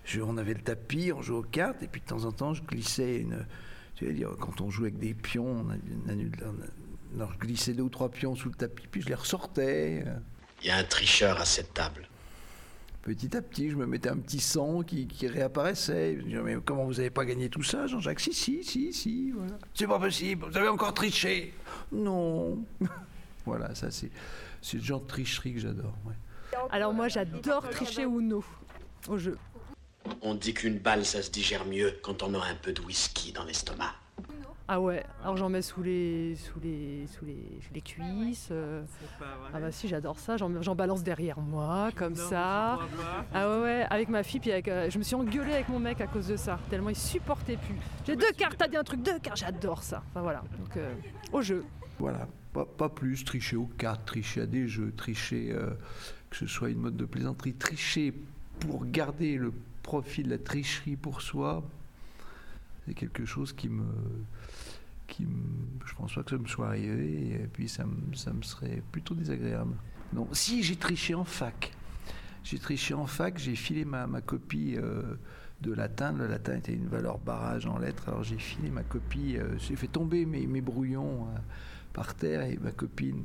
je- 0.06 0.22
on 0.22 0.38
avait 0.38 0.54
le 0.56 0.62
tapis, 0.62 1.12
on 1.14 1.22
jouait 1.22 1.38
aux 1.38 1.44
cartes, 1.44 1.84
et 1.84 1.88
puis 1.88 2.02
de 2.02 2.06
temps 2.06 2.26
en 2.26 2.32
temps, 2.32 2.54
je 2.54 2.64
glissais 2.64 3.18
une. 3.18 3.46
Tu 3.96 4.06
veux 4.06 4.14
dire, 4.14 4.30
quand 4.40 4.60
on 4.62 4.70
joue 4.72 4.84
avec 4.84 4.98
des 4.98 5.14
pions, 5.14 5.46
on, 5.46 5.70
a, 5.70 5.74
on 6.08 6.10
a- 6.10 6.48
on 6.48 6.62
a- 6.62 7.16
alors, 7.16 7.34
je 7.34 7.40
glissais 7.40 7.74
deux 7.74 7.84
ou 7.84 7.90
trois 7.90 8.10
pions 8.10 8.36
sous 8.36 8.50
le 8.50 8.56
tapis, 8.56 8.88
puis 8.90 9.02
je 9.02 9.08
les 9.08 9.16
ressortais. 9.16 10.04
Il 10.62 10.68
y 10.68 10.72
a 10.72 10.78
un 10.78 10.84
tricheur 10.84 11.40
à 11.40 11.46
cette 11.46 11.74
table. 11.74 12.08
Petit 13.02 13.36
à 13.36 13.42
petit, 13.42 13.70
je 13.70 13.76
me 13.76 13.86
mettais 13.86 14.10
un 14.10 14.18
petit 14.18 14.40
son 14.42 14.84
qui, 14.84 15.08
qui 15.08 15.28
réapparaissait. 15.28 16.16
Je 16.18 16.22
me 16.22 16.26
disais, 16.26 16.42
mais 16.42 16.58
comment 16.64 16.86
vous 16.86 16.96
n'avez 16.96 17.10
pas 17.10 17.24
gagné 17.26 17.50
tout 17.50 17.64
ça, 17.64 17.88
Jean-Jacques? 17.88 18.20
Si, 18.20 18.34
si, 18.34 18.64
si, 18.64 18.92
si, 18.94 19.32
voilà. 19.32 19.58
C'est 19.74 19.88
pas 19.88 20.00
possible, 20.00 20.46
vous 20.50 20.58
avez 20.58 20.68
encore 20.68 20.94
triché. 20.94 21.54
Non. 21.92 22.60
voilà, 23.46 23.74
ça 23.74 23.90
c'est 23.90 24.12
c'est 24.62 24.78
le 24.78 24.84
genre 24.84 25.00
de 25.02 25.08
tricherie 25.08 25.54
que 25.54 25.60
j'adore. 25.60 25.94
ouais. 26.06 26.14
Alors 26.72 26.94
moi 26.94 27.08
j'adore 27.08 27.70
tricher 27.70 28.04
Uno 28.04 28.44
au 29.08 29.18
jeu. 29.18 29.38
On 30.22 30.36
dit 30.36 30.54
qu'une 30.54 30.80
balle, 30.80 31.06
ça 31.06 31.22
se 31.22 31.32
digère 31.32 31.66
mieux 31.66 31.98
quand 32.02 32.24
on 32.24 32.34
a 32.34 32.46
un 32.46 32.56
peu 32.62 32.74
de 32.74 32.82
whisky 32.82 33.32
dans 33.32 33.44
l'estomac. 33.46 33.94
Ah 34.72 34.80
ouais, 34.80 35.04
alors 35.24 35.36
j'en 35.36 35.50
mets 35.50 35.64
sous 35.64 35.82
les 35.82 36.36
sous 36.36 36.60
les 36.60 37.08
sous 37.08 37.26
les, 37.26 37.60
les 37.74 37.82
cuisses. 37.82 38.50
euh. 38.52 38.84
Ah 39.52 39.60
bah 39.60 39.72
si 39.72 39.88
j'adore 39.88 40.20
ça, 40.20 40.38
j'en 40.38 40.76
balance 40.76 41.04
derrière 41.04 41.40
moi 41.40 41.90
comme 41.96 42.14
ça. 42.16 42.78
Ah 43.34 43.50
ouais 43.50 43.62
ouais, 43.64 43.86
avec 43.90 44.10
ma 44.10 44.22
fille 44.22 44.40
puis 44.40 44.52
avec, 44.52 44.68
euh, 44.68 44.88
je 44.92 45.00
me 45.00 45.04
suis 45.04 45.16
engueulée 45.16 45.54
avec 45.54 45.70
mon 45.70 45.80
mec 45.80 46.02
à 46.02 46.06
cause 46.08 46.28
de 46.28 46.36
ça, 46.36 46.60
tellement 46.70 46.90
il 46.90 46.96
supportait 46.96 47.58
plus. 47.58 47.76
J'ai 48.06 48.16
deux 48.16 48.32
cartes, 48.38 48.58
t'as 48.60 48.68
dit 48.68 48.78
un 48.78 48.84
truc, 48.84 49.02
deux 49.02 49.18
cartes, 49.18 49.38
j'adore 49.40 49.82
ça. 49.82 50.04
Enfin 50.12 50.22
voilà, 50.22 50.44
donc 50.60 50.78
euh, 50.78 50.94
au 51.34 51.42
jeu. 51.42 51.66
Voilà, 51.98 52.28
pas, 52.54 52.66
pas 52.66 52.90
plus 52.90 53.24
tricher 53.26 53.56
aux 53.56 53.70
cartes, 53.76 54.06
tricher 54.06 54.42
à 54.42 54.46
des 54.46 54.68
jeux, 54.68 54.94
tricher, 54.96 55.50
euh, 55.52 55.72
que 56.30 56.38
ce 56.38 56.46
soit 56.46 56.70
une 56.70 56.78
mode 56.80 56.96
de 56.96 57.06
plaisanterie, 57.06 57.56
tricher 57.56 58.14
pour 58.60 58.86
garder 58.86 59.36
le 59.36 59.52
profit 59.82 60.22
de 60.22 60.30
la 60.30 60.38
tricherie 60.38 60.96
pour 60.96 61.22
soi, 61.24 61.64
c'est 62.90 62.96
quelque 62.96 63.24
chose 63.24 63.54
qui 63.54 63.70
me. 63.70 63.86
Qui 65.06 65.28
je 65.86 65.94
pense 65.94 66.16
pas 66.16 66.24
que 66.24 66.32
ça 66.32 66.38
me 66.38 66.48
soit 66.48 66.68
arrivé, 66.70 67.34
et 67.34 67.48
puis 67.54 67.70
ça 67.70 67.86
me, 67.86 68.16
ça 68.16 68.34
me 68.34 68.42
serait 68.42 68.82
plutôt 68.92 69.14
désagréable. 69.14 69.76
Non, 70.14 70.28
si 70.32 70.64
j'ai 70.64 70.76
triché 70.76 71.14
en 71.14 71.24
fac. 71.24 71.72
J'ai 72.44 72.58
triché 72.58 72.96
en 72.96 73.06
fac, 73.06 73.38
j'ai 73.38 73.56
filé 73.56 73.86
ma, 73.86 74.08
copie 74.22 74.76
euh, 74.76 75.04
de 75.62 75.72
latin. 75.72 76.14
Le 76.14 76.26
latin 76.26 76.58
était 76.58 76.74
une 76.74 76.88
valeur 76.88 77.20
barrage 77.20 77.68
en 77.68 77.78
lettres, 77.78 78.08
alors 78.08 78.24
j'ai 78.24 78.40
filé 78.40 78.72
ma 78.72 78.84
copie, 78.84 79.38
euh, 79.38 79.56
j'ai 79.60 79.76
fait 79.76 79.88
tomber 79.88 80.26
mes, 80.26 80.48
mes 80.48 80.62
brouillons 80.62 81.28
euh, 81.28 81.40
par 81.94 82.16
terre 82.16 82.42
et 82.42 82.58
ma 82.58 82.72
copine, 82.72 83.24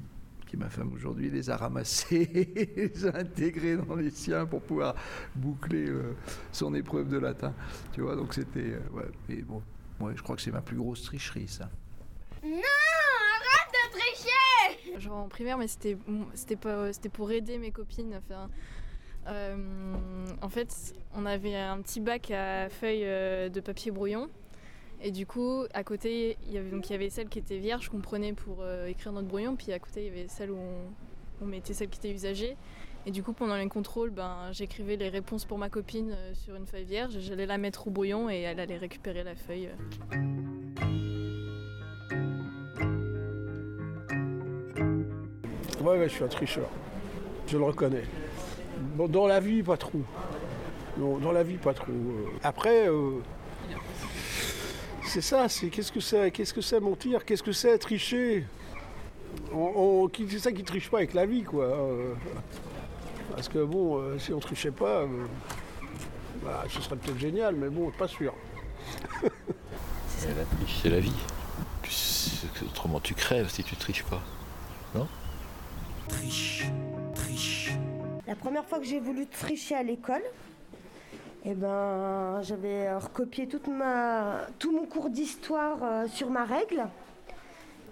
qui 0.54 0.58
qui 0.58 0.62
est 0.62 0.64
ma 0.64 0.70
femme 0.70 0.92
aujourd'hui, 0.92 1.30
les 1.30 1.50
a 1.50 1.56
ramassés, 1.56 2.28
les 2.76 3.06
a 3.06 3.16
intégrés 3.16 3.76
dans 3.76 3.96
les 3.96 4.10
siens 4.10 4.46
pour 4.46 4.62
pouvoir 4.62 4.94
boucler 5.34 5.88
euh, 5.88 6.14
son 6.52 6.74
épreuve 6.74 7.08
de 7.08 7.18
latin. 7.18 7.54
Tu 7.92 8.02
vois, 8.02 8.16
donc 8.16 8.34
c'était. 8.34 8.60
euh, 8.60 8.80
ouais, 8.92 9.10
mais 9.28 9.42
bon, 9.42 9.62
ouais, 10.00 10.12
je 10.16 10.22
crois 10.22 10.36
que 10.36 10.42
c'est 10.42 10.52
ma 10.52 10.62
plus 10.62 10.76
grosse 10.76 11.02
tricherie, 11.02 11.48
ça. 11.48 11.70
Non, 12.42 12.50
arrête 12.50 13.72
de 13.72 13.98
tricher 13.98 15.00
Genre 15.00 15.16
en 15.16 15.28
primaire, 15.28 15.58
mais 15.58 15.68
c'était 15.68 15.96
c'était 16.34 16.56
pas 16.56 16.92
c'était 16.92 17.08
pour 17.08 17.30
aider 17.32 17.58
mes 17.58 17.70
copines. 17.70 18.14
Enfin, 18.16 18.48
euh, 19.26 19.94
en 20.42 20.48
fait, 20.48 20.94
on 21.14 21.26
avait 21.26 21.56
un 21.56 21.80
petit 21.80 22.00
bac 22.00 22.30
à 22.30 22.68
feuilles 22.68 23.50
de 23.50 23.60
papier 23.60 23.90
brouillon. 23.90 24.28
Et 25.02 25.10
du 25.10 25.26
coup, 25.26 25.64
à 25.74 25.84
côté, 25.84 26.36
il 26.46 26.52
y 26.52 26.58
avait, 26.58 26.70
donc, 26.70 26.88
il 26.88 26.92
y 26.92 26.96
avait 26.96 27.10
celle 27.10 27.28
qui 27.28 27.38
était 27.38 27.58
vierge 27.58 27.88
qu'on 27.88 28.00
prenait 28.00 28.32
pour 28.32 28.58
euh, 28.60 28.86
écrire 28.86 29.12
notre 29.12 29.28
brouillon. 29.28 29.56
Puis 29.56 29.72
à 29.72 29.78
côté, 29.78 30.02
il 30.02 30.06
y 30.06 30.08
avait 30.08 30.28
celle 30.28 30.50
où 30.50 30.58
on, 31.42 31.44
mettait 31.46 31.74
celle 31.74 31.88
qui 31.88 31.98
était 31.98 32.12
usagée. 32.12 32.56
Et 33.06 33.10
du 33.10 33.22
coup, 33.22 33.34
pendant 33.34 33.56
les 33.56 33.68
contrôles, 33.68 34.10
ben, 34.10 34.50
j'écrivais 34.52 34.96
les 34.96 35.10
réponses 35.10 35.44
pour 35.44 35.58
ma 35.58 35.68
copine 35.68 36.12
euh, 36.12 36.32
sur 36.34 36.54
une 36.56 36.66
feuille 36.66 36.84
vierge. 36.84 37.18
J'allais 37.18 37.46
la 37.46 37.58
mettre 37.58 37.86
au 37.86 37.90
brouillon 37.90 38.30
et 38.30 38.40
elle 38.40 38.60
allait 38.60 38.78
récupérer 38.78 39.24
la 39.24 39.34
feuille. 39.34 39.68
euh. 39.68 40.44
Ouais, 45.84 45.98
ouais, 45.98 46.08
je 46.08 46.14
suis 46.14 46.24
un 46.24 46.28
tricheur. 46.28 46.70
Je 47.46 47.58
le 47.58 47.64
reconnais. 47.64 48.04
Dans 48.96 49.26
la 49.26 49.38
vie, 49.38 49.62
pas 49.62 49.76
trop. 49.76 50.00
Dans 50.96 51.32
la 51.32 51.42
vie, 51.42 51.58
pas 51.58 51.74
trop. 51.74 51.92
Après, 52.42 52.88
euh, 52.88 53.20
c'est 55.14 55.20
ça, 55.20 55.48
c'est 55.48 55.68
qu'est-ce 55.68 55.92
que 55.92 56.00
c'est 56.00 56.32
Qu'est-ce 56.32 56.52
que 56.52 56.60
c'est 56.60 56.80
mentir 56.80 57.24
Qu'est-ce 57.24 57.42
que 57.44 57.52
c'est 57.52 57.78
tricher? 57.78 58.44
On, 59.52 60.02
on- 60.04 60.08
qui- 60.08 60.26
C'est 60.28 60.40
ça 60.40 60.50
qui 60.50 60.64
triche 60.64 60.90
pas 60.90 60.96
avec 60.98 61.14
la 61.14 61.24
vie, 61.24 61.44
quoi. 61.44 61.66
Euh, 61.66 62.14
parce 63.30 63.48
que 63.48 63.62
bon, 63.62 63.98
euh, 64.00 64.18
si 64.18 64.32
on 64.32 64.40
trichait 64.40 64.72
pas, 64.72 65.02
euh, 65.02 65.06
bah, 66.44 66.64
ce 66.68 66.80
serait 66.80 66.96
peut-être 66.96 67.18
génial, 67.20 67.54
mais 67.54 67.68
bon, 67.68 67.92
pas 67.96 68.08
sûr. 68.08 68.34
C'est 70.18 70.34
la 70.36 70.44
triche, 70.44 70.78
c'est 70.82 70.88
la 70.90 71.00
vie. 71.00 71.12
Tu 71.82 71.90
sais 71.92 72.46
que- 72.54 72.64
autrement, 72.64 72.98
tu 72.98 73.14
crèves 73.14 73.50
si 73.50 73.62
tu 73.62 73.76
triches 73.76 74.02
pas. 74.04 74.20
Non? 74.96 75.06
Triche, 76.08 76.64
triche. 77.14 77.72
La 78.26 78.34
première 78.34 78.64
fois 78.64 78.78
que 78.80 78.84
j'ai 78.86 78.98
voulu 79.00 79.26
tricher 79.28 79.74
à 79.76 79.82
l'école, 79.82 80.22
eh 81.44 81.54
ben, 81.54 82.40
j'avais 82.42 82.86
euh, 82.88 82.98
recopié 82.98 83.46
toute 83.46 83.68
ma, 83.68 84.46
tout 84.58 84.72
mon 84.72 84.86
cours 84.86 85.10
d'histoire 85.10 85.78
euh, 85.82 86.06
sur 86.08 86.30
ma 86.30 86.44
règle. 86.44 86.86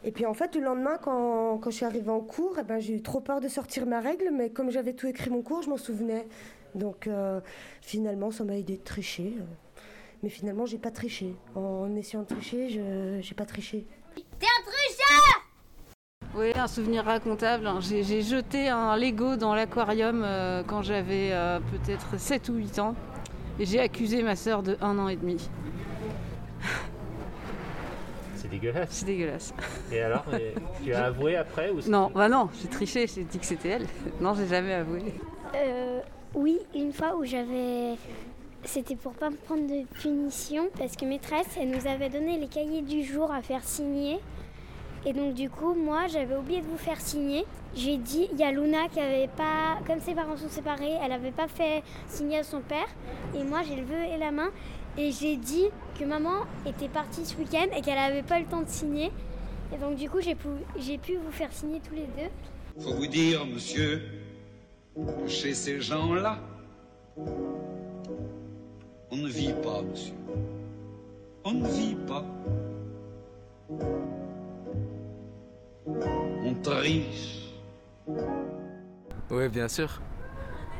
Et 0.04 0.10
puis 0.10 0.26
en 0.26 0.34
fait, 0.34 0.56
le 0.56 0.62
lendemain, 0.62 0.98
quand, 1.00 1.58
quand 1.58 1.70
je 1.70 1.76
suis 1.76 1.84
arrivée 1.84 2.10
en 2.10 2.20
cours, 2.20 2.56
eh 2.58 2.64
ben, 2.64 2.80
j'ai 2.80 2.94
eu 2.94 3.02
trop 3.02 3.20
peur 3.20 3.40
de 3.40 3.48
sortir 3.48 3.86
ma 3.86 4.00
règle, 4.00 4.30
mais 4.32 4.50
comme 4.50 4.70
j'avais 4.70 4.94
tout 4.94 5.06
écrit 5.06 5.30
mon 5.30 5.42
cours, 5.42 5.62
je 5.62 5.70
m'en 5.70 5.76
souvenais. 5.76 6.26
Donc 6.74 7.06
euh, 7.06 7.40
finalement, 7.82 8.30
ça 8.30 8.44
m'a 8.44 8.56
aidé 8.56 8.78
de 8.78 8.82
tricher. 8.82 9.34
Mais 10.22 10.28
finalement, 10.30 10.64
j'ai 10.66 10.78
pas 10.78 10.90
triché. 10.90 11.34
En 11.54 11.94
essayant 11.96 12.22
de 12.22 12.28
tricher, 12.28 12.68
je 12.70 13.18
j'ai 13.20 13.34
pas 13.34 13.44
triché. 13.44 13.86
T'es 14.14 14.46
un 14.46 14.62
tricheur 14.64 15.42
Oui, 16.36 16.52
un 16.56 16.66
souvenir 16.68 17.04
racontable. 17.04 17.66
hein. 17.66 17.78
J'ai 17.80 18.02
j'ai 18.02 18.22
jeté 18.22 18.68
un 18.68 18.96
Lego 18.96 19.36
dans 19.36 19.54
l'aquarium 19.54 20.22
euh, 20.24 20.62
quand 20.66 20.82
j'avais 20.82 21.30
euh, 21.32 21.60
peut-être 21.60 22.18
7 22.18 22.48
ou 22.48 22.54
8 22.54 22.78
ans. 22.78 22.94
Et 23.58 23.64
j'ai 23.66 23.80
accusé 23.80 24.22
ma 24.22 24.36
sœur 24.36 24.62
de 24.62 24.76
1 24.80 24.98
an 24.98 25.08
et 25.08 25.16
demi. 25.16 25.48
C'est 28.36 28.48
dégueulasse. 28.50 28.88
C'est 28.90 29.06
dégueulasse. 29.06 29.54
Et 29.92 30.00
alors, 30.00 30.24
tu 30.82 30.92
as 30.92 31.04
avoué 31.06 31.36
après 31.36 31.70
ou 31.70 31.80
c'est- 31.80 31.90
Non, 31.90 32.10
bah 32.14 32.28
non, 32.28 32.48
j'ai 32.60 32.68
triché, 32.68 33.06
j'ai 33.06 33.24
dit 33.24 33.38
que 33.38 33.46
c'était 33.46 33.68
elle. 33.70 33.86
Non, 34.20 34.34
j'ai 34.34 34.46
jamais 34.46 34.74
avoué. 34.74 35.14
Euh, 35.54 36.00
oui, 36.34 36.58
une 36.74 36.92
fois 36.92 37.14
où 37.16 37.24
j'avais. 37.24 37.94
C'était 38.64 38.94
pour 38.96 39.12
pas 39.12 39.28
me 39.28 39.36
prendre 39.36 39.66
de 39.66 39.84
punition 40.00 40.68
parce 40.78 40.94
que 40.96 41.04
maîtresse, 41.04 41.48
elle 41.60 41.70
nous 41.70 41.86
avait 41.86 42.08
donné 42.08 42.38
les 42.38 42.46
cahiers 42.46 42.82
du 42.82 43.02
jour 43.04 43.30
à 43.32 43.42
faire 43.42 43.62
signer. 43.64 44.18
Et 45.04 45.12
donc, 45.12 45.34
du 45.34 45.50
coup, 45.50 45.74
moi, 45.74 46.06
j'avais 46.06 46.36
oublié 46.36 46.60
de 46.60 46.66
vous 46.66 46.76
faire 46.76 47.00
signer. 47.00 47.44
J'ai 47.74 47.96
dit, 47.96 48.28
il 48.32 48.38
y 48.38 48.44
a 48.44 48.52
Luna 48.52 48.88
qui 48.88 49.00
avait 49.00 49.28
pas. 49.28 49.78
Comme 49.86 50.00
ses 50.00 50.14
parents 50.14 50.36
sont 50.36 50.48
séparés, 50.48 50.96
elle 51.02 51.12
avait 51.12 51.32
pas 51.32 51.48
fait 51.48 51.82
signer 52.06 52.38
à 52.38 52.42
son 52.44 52.60
père. 52.60 52.86
Et 53.34 53.42
moi, 53.42 53.62
j'ai 53.66 53.76
levé 53.76 54.16
la 54.18 54.30
main 54.30 54.50
et 54.96 55.10
j'ai 55.10 55.36
dit 55.36 55.66
que 55.98 56.04
maman 56.04 56.44
était 56.66 56.88
partie 56.88 57.24
ce 57.24 57.36
week-end 57.36 57.66
et 57.76 57.80
qu'elle 57.80 57.98
avait 57.98 58.22
pas 58.22 58.38
eu 58.38 58.42
le 58.42 58.48
temps 58.48 58.62
de 58.62 58.68
signer. 58.68 59.10
Et 59.74 59.78
donc, 59.78 59.96
du 59.96 60.08
coup, 60.08 60.20
j'ai 60.20 60.36
pu, 60.36 61.16
vous 61.16 61.32
faire 61.32 61.52
signer 61.52 61.80
tous 61.80 61.94
les 61.94 62.06
deux. 62.06 62.82
Faut 62.82 62.94
vous 62.94 63.06
dire, 63.06 63.44
monsieur, 63.46 64.02
chez 65.26 65.54
ces 65.54 65.80
gens-là, 65.80 66.38
on 69.10 69.16
ne 69.16 69.28
vit 69.28 69.54
pas, 69.62 69.82
monsieur. 69.82 70.14
On 71.44 71.52
ne 71.52 71.68
vit 71.68 71.96
pas. 72.06 72.24
On 75.86 76.54
triche. 76.62 77.54
Oui, 79.30 79.48
bien 79.48 79.68
sûr. 79.68 80.00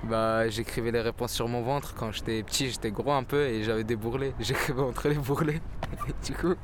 Bah, 0.04 0.48
j'écrivais 0.48 0.90
les 0.90 1.00
réponses 1.00 1.32
sur 1.32 1.48
mon 1.48 1.62
ventre. 1.62 1.94
Quand 1.94 2.12
j'étais 2.12 2.42
petit, 2.42 2.68
j'étais 2.70 2.90
gros 2.90 3.12
un 3.12 3.22
peu 3.24 3.46
et 3.46 3.62
j'avais 3.62 3.84
des 3.84 3.96
bourrelets. 3.96 4.34
J'écrivais 4.40 4.82
entre 4.82 5.08
les 5.08 5.14
bourrelets. 5.16 5.60
Et 6.08 6.26
du 6.26 6.34
coup, 6.34 6.54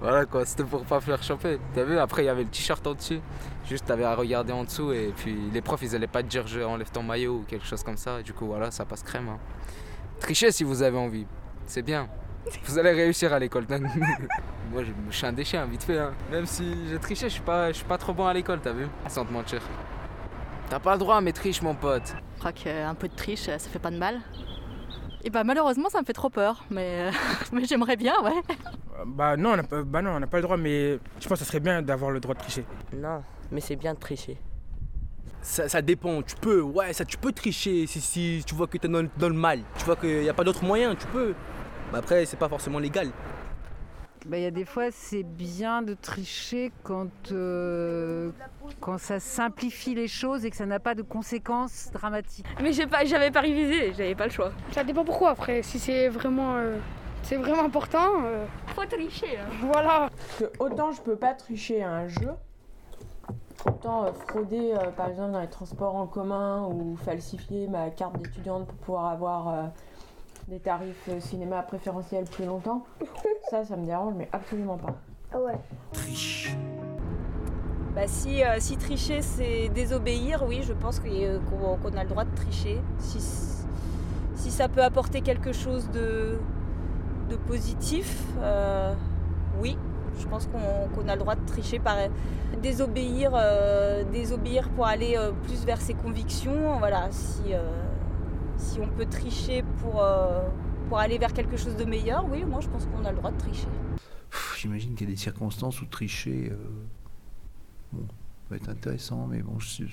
voilà 0.00 0.26
quoi, 0.26 0.44
c'était 0.44 0.64
pour 0.64 0.84
pas 0.84 1.00
faire 1.00 1.22
choper. 1.22 1.58
T'as 1.74 1.84
vu, 1.84 1.98
après 1.98 2.22
il 2.22 2.26
y 2.26 2.28
avait 2.28 2.44
le 2.44 2.50
t-shirt 2.50 2.84
en 2.86 2.94
dessus. 2.94 3.20
Juste, 3.66 3.86
t'avais 3.86 4.04
à 4.04 4.14
regarder 4.14 4.52
en 4.52 4.64
dessous 4.64 4.92
et 4.92 5.12
puis 5.16 5.36
les 5.52 5.60
profs, 5.62 5.82
ils 5.82 5.94
allaient 5.94 6.06
pas 6.06 6.22
te 6.22 6.28
dire 6.28 6.46
je 6.46 6.60
enlève 6.60 6.90
ton 6.90 7.02
maillot 7.02 7.38
ou 7.38 7.44
quelque 7.44 7.66
chose 7.66 7.82
comme 7.82 7.96
ça. 7.96 8.22
Du 8.22 8.32
coup, 8.32 8.46
voilà, 8.46 8.70
ça 8.70 8.84
passe 8.84 9.02
crème. 9.02 9.28
hein. 9.28 9.38
Trichez 10.20 10.50
si 10.52 10.64
vous 10.64 10.82
avez 10.82 10.98
envie. 10.98 11.26
C'est 11.66 11.82
bien. 11.82 12.08
Vous 12.64 12.78
allez 12.78 12.90
réussir 12.92 13.32
à 13.32 13.38
l'école. 13.38 13.64
Moi, 14.72 14.82
je 15.10 15.16
suis 15.16 15.26
un 15.26 15.32
déchet, 15.32 15.64
vite 15.66 15.82
fait. 15.84 15.98
hein. 15.98 16.12
Même 16.30 16.46
si 16.46 16.88
j'ai 16.88 16.98
triché, 16.98 17.28
je 17.28 17.34
suis 17.34 17.42
pas, 17.42 17.68
je 17.68 17.76
suis 17.76 17.84
pas 17.84 17.98
trop 17.98 18.12
bon 18.12 18.26
à 18.26 18.34
l'école, 18.34 18.60
t'as 18.60 18.72
vu 18.72 18.86
Sans 19.08 19.24
te 19.24 19.32
mentir. 19.32 19.60
T'as 20.68 20.78
pas 20.78 20.92
le 20.94 20.98
droit, 20.98 21.20
mais 21.20 21.32
triche, 21.32 21.62
mon 21.62 21.74
pote. 21.74 22.14
Je 22.34 22.38
crois 22.40 22.52
qu'un 22.52 22.94
peu 22.94 23.08
de 23.08 23.14
triche, 23.14 23.42
ça 23.44 23.58
fait 23.58 23.78
pas 23.78 23.90
de 23.90 23.98
mal. 23.98 24.20
Et 25.22 25.30
bah 25.30 25.42
malheureusement, 25.44 25.88
ça 25.88 26.00
me 26.00 26.04
fait 26.04 26.12
trop 26.12 26.28
peur, 26.28 26.64
mais, 26.70 27.10
mais 27.52 27.64
j'aimerais 27.64 27.96
bien, 27.96 28.14
ouais. 28.22 28.42
Bah 29.06 29.36
non, 29.36 29.52
on 29.52 29.56
n'a 29.56 29.62
pas, 29.62 29.82
bah 29.82 30.02
non, 30.02 30.10
on 30.12 30.20
n'a 30.20 30.26
pas 30.26 30.36
le 30.38 30.42
droit, 30.42 30.56
mais 30.56 30.98
je 31.20 31.28
pense 31.28 31.38
que 31.38 31.44
ça 31.44 31.44
serait 31.44 31.60
bien 31.60 31.80
d'avoir 31.80 32.10
le 32.10 32.20
droit 32.20 32.34
de 32.34 32.40
tricher. 32.40 32.64
Non, 32.94 33.22
mais 33.50 33.60
c'est 33.60 33.76
bien 33.76 33.94
de 33.94 33.98
tricher. 33.98 34.36
Ça, 35.40 35.68
ça 35.68 35.80
dépend, 35.82 36.22
tu 36.22 36.34
peux, 36.36 36.60
ouais, 36.60 36.92
ça 36.92 37.04
tu 37.04 37.16
peux 37.18 37.32
tricher 37.32 37.86
si, 37.86 38.00
si 38.00 38.42
tu 38.46 38.54
vois 38.54 38.66
que 38.66 38.76
tu 38.78 38.86
es 38.86 38.90
dans, 38.90 39.06
dans 39.16 39.28
le 39.28 39.34
mal. 39.34 39.60
Tu 39.78 39.84
vois 39.84 39.96
qu'il 39.96 40.20
n'y 40.22 40.28
a 40.28 40.34
pas 40.34 40.44
d'autre 40.44 40.64
moyen, 40.64 40.94
tu 40.94 41.06
peux. 41.06 41.34
Mais 41.94 42.00
après, 42.00 42.26
c'est 42.26 42.36
pas 42.36 42.48
forcément 42.48 42.80
légal. 42.80 43.06
Bah, 44.26 44.36
Il 44.36 44.42
y 44.42 44.46
a 44.46 44.50
des 44.50 44.64
fois, 44.64 44.86
c'est 44.90 45.22
bien 45.22 45.80
de 45.80 45.94
tricher 45.94 46.72
quand, 46.82 47.06
euh, 47.30 48.30
quand 48.80 48.98
ça 48.98 49.20
simplifie 49.20 49.94
les 49.94 50.08
choses 50.08 50.44
et 50.44 50.50
que 50.50 50.56
ça 50.56 50.66
n'a 50.66 50.80
pas 50.80 50.96
de 50.96 51.02
conséquences 51.02 51.90
dramatiques. 51.92 52.46
Mais 52.60 52.72
j'ai 52.72 52.88
pas, 52.88 53.04
j'avais 53.04 53.30
pas 53.30 53.42
révisé, 53.42 53.92
j'avais 53.92 54.16
pas 54.16 54.24
le 54.24 54.32
choix. 54.32 54.50
Ça 54.72 54.82
dépend 54.82 55.04
pourquoi 55.04 55.30
après. 55.30 55.62
Si 55.62 55.78
c'est 55.78 56.08
vraiment, 56.08 56.56
euh, 56.56 56.76
c'est 57.22 57.36
vraiment 57.36 57.62
important. 57.64 58.08
euh, 58.24 58.44
Faut 58.74 58.84
tricher. 58.86 59.38
hein. 59.38 59.46
Voilà. 59.60 60.10
que 60.40 60.50
autant 60.58 60.90
je 60.90 61.00
peux 61.00 61.16
pas 61.16 61.34
tricher 61.34 61.84
à 61.84 61.90
un 61.92 62.08
jeu, 62.08 62.30
autant 63.66 64.04
euh, 64.06 64.12
frauder 64.26 64.72
euh, 64.74 64.90
par 64.90 65.10
exemple 65.10 65.30
dans 65.30 65.40
les 65.40 65.48
transports 65.50 65.94
en 65.94 66.08
commun 66.08 66.66
ou 66.66 66.96
falsifier 66.96 67.68
ma 67.68 67.90
carte 67.90 68.18
d'étudiante 68.18 68.66
pour 68.66 68.76
pouvoir 68.78 69.06
avoir 69.12 69.48
euh, 69.48 69.62
des 70.48 70.58
tarifs 70.58 71.08
euh, 71.08 71.20
cinéma 71.20 71.62
préférentiels 71.62 72.24
plus 72.24 72.44
longtemps, 72.46 72.84
ça, 73.50 73.64
ça 73.64 73.76
me 73.76 73.86
dérange, 73.86 74.14
mais 74.16 74.28
absolument 74.32 74.76
pas. 74.76 74.94
Ah 75.32 75.38
ouais. 75.40 75.58
Bah, 77.94 78.02
si, 78.06 78.42
euh, 78.42 78.56
si 78.58 78.76
tricher 78.76 79.22
c'est 79.22 79.68
désobéir, 79.68 80.44
oui, 80.46 80.60
je 80.62 80.72
pense 80.72 80.98
qu'il 81.00 81.14
y 81.14 81.24
a- 81.26 81.38
qu'on 81.38 81.96
a 81.96 82.02
le 82.02 82.08
droit 82.08 82.24
de 82.24 82.34
tricher. 82.34 82.80
Si, 82.98 83.20
si 84.34 84.50
ça 84.50 84.68
peut 84.68 84.82
apporter 84.82 85.20
quelque 85.20 85.52
chose 85.52 85.88
de, 85.90 86.38
de 87.30 87.36
positif, 87.36 88.24
euh, 88.40 88.92
oui, 89.62 89.78
je 90.18 90.26
pense 90.26 90.46
qu'on 90.48 91.08
a 91.08 91.14
le 91.14 91.20
droit 91.20 91.36
de 91.36 91.44
tricher 91.46 91.78
par 91.78 91.96
désobéir, 92.62 93.30
euh, 93.34 94.02
désobéir 94.12 94.68
pour 94.70 94.86
aller 94.86 95.14
euh, 95.16 95.30
plus 95.44 95.64
vers 95.64 95.80
ses 95.80 95.94
convictions. 95.94 96.78
Voilà, 96.78 97.06
si, 97.10 97.42
euh, 97.52 97.62
si 98.64 98.80
on 98.80 98.88
peut 98.88 99.06
tricher 99.06 99.62
pour, 99.80 100.02
euh, 100.02 100.48
pour 100.88 100.98
aller 100.98 101.18
vers 101.18 101.32
quelque 101.32 101.56
chose 101.56 101.76
de 101.76 101.84
meilleur, 101.84 102.24
oui, 102.30 102.44
moi 102.44 102.60
je 102.60 102.68
pense 102.68 102.86
qu'on 102.86 103.04
a 103.04 103.10
le 103.12 103.18
droit 103.18 103.30
de 103.30 103.38
tricher. 103.38 103.68
J'imagine 104.58 104.94
qu'il 104.94 105.06
y 105.08 105.12
a 105.12 105.14
des 105.14 105.20
circonstances 105.20 105.80
où 105.82 105.86
tricher 105.86 106.50
euh, 106.50 106.56
bon, 107.92 108.06
va 108.50 108.56
être 108.56 108.68
intéressant, 108.70 109.26
mais 109.26 109.42
bon, 109.42 109.58
je, 109.58 109.84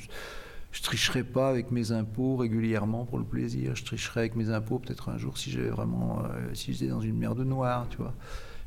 Je 0.72 0.82
tricherai 0.82 1.24
pas 1.24 1.50
avec 1.50 1.72
mes 1.72 1.92
impôts 1.92 2.38
régulièrement 2.38 3.06
pour 3.06 3.18
le 3.20 3.25
plaisir. 3.25 3.75
Je 3.75 3.84
tricherai 3.84 4.22
avec 4.22 4.36
mes 4.38 4.50
impôts 4.50 4.80
peut-être 4.80 5.10
un 5.10 5.18
jour 5.18 5.38
si 5.38 5.51
j'ai 5.51 5.68
vraiment, 5.68 6.24
euh, 6.24 6.54
si 6.54 6.74
j'étais 6.74 6.88
dans 6.88 7.01
une 7.01 7.18
merde 7.18 7.42
noire, 7.42 7.88
tu 7.90 7.98
vois. 7.98 8.13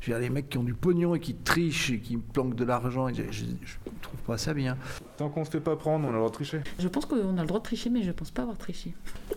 Je 0.05 0.11
veux 0.11 0.19
dire, 0.19 0.29
les 0.29 0.29
mecs 0.29 0.49
qui 0.49 0.59
ont 0.59 0.63
du 0.63 0.75
pognon 0.75 1.15
et 1.15 1.19
qui 1.19 1.33
trichent 1.33 1.89
et 1.89 1.99
qui 1.99 2.17
planquent 2.17 2.53
de 2.53 2.63
l'argent, 2.63 3.07
je, 3.09 3.23
je, 3.31 3.45
je 3.63 3.75
trouve 4.03 4.19
pas 4.27 4.37
ça 4.37 4.53
bien. 4.53 4.77
Tant 5.17 5.29
qu'on 5.29 5.43
se 5.43 5.49
fait 5.49 5.59
pas 5.59 5.75
prendre, 5.75 6.05
on 6.05 6.09
a 6.09 6.11
le 6.11 6.17
droit 6.19 6.29
de 6.29 6.35
tricher. 6.35 6.61
Je 6.77 6.87
pense 6.87 7.07
qu'on 7.07 7.35
a 7.35 7.41
le 7.41 7.47
droit 7.47 7.57
de 7.57 7.63
tricher, 7.63 7.89
mais 7.89 8.03
je 8.03 8.11
pense 8.11 8.29
pas 8.29 8.43
avoir 8.43 8.55
triché. 8.55 8.93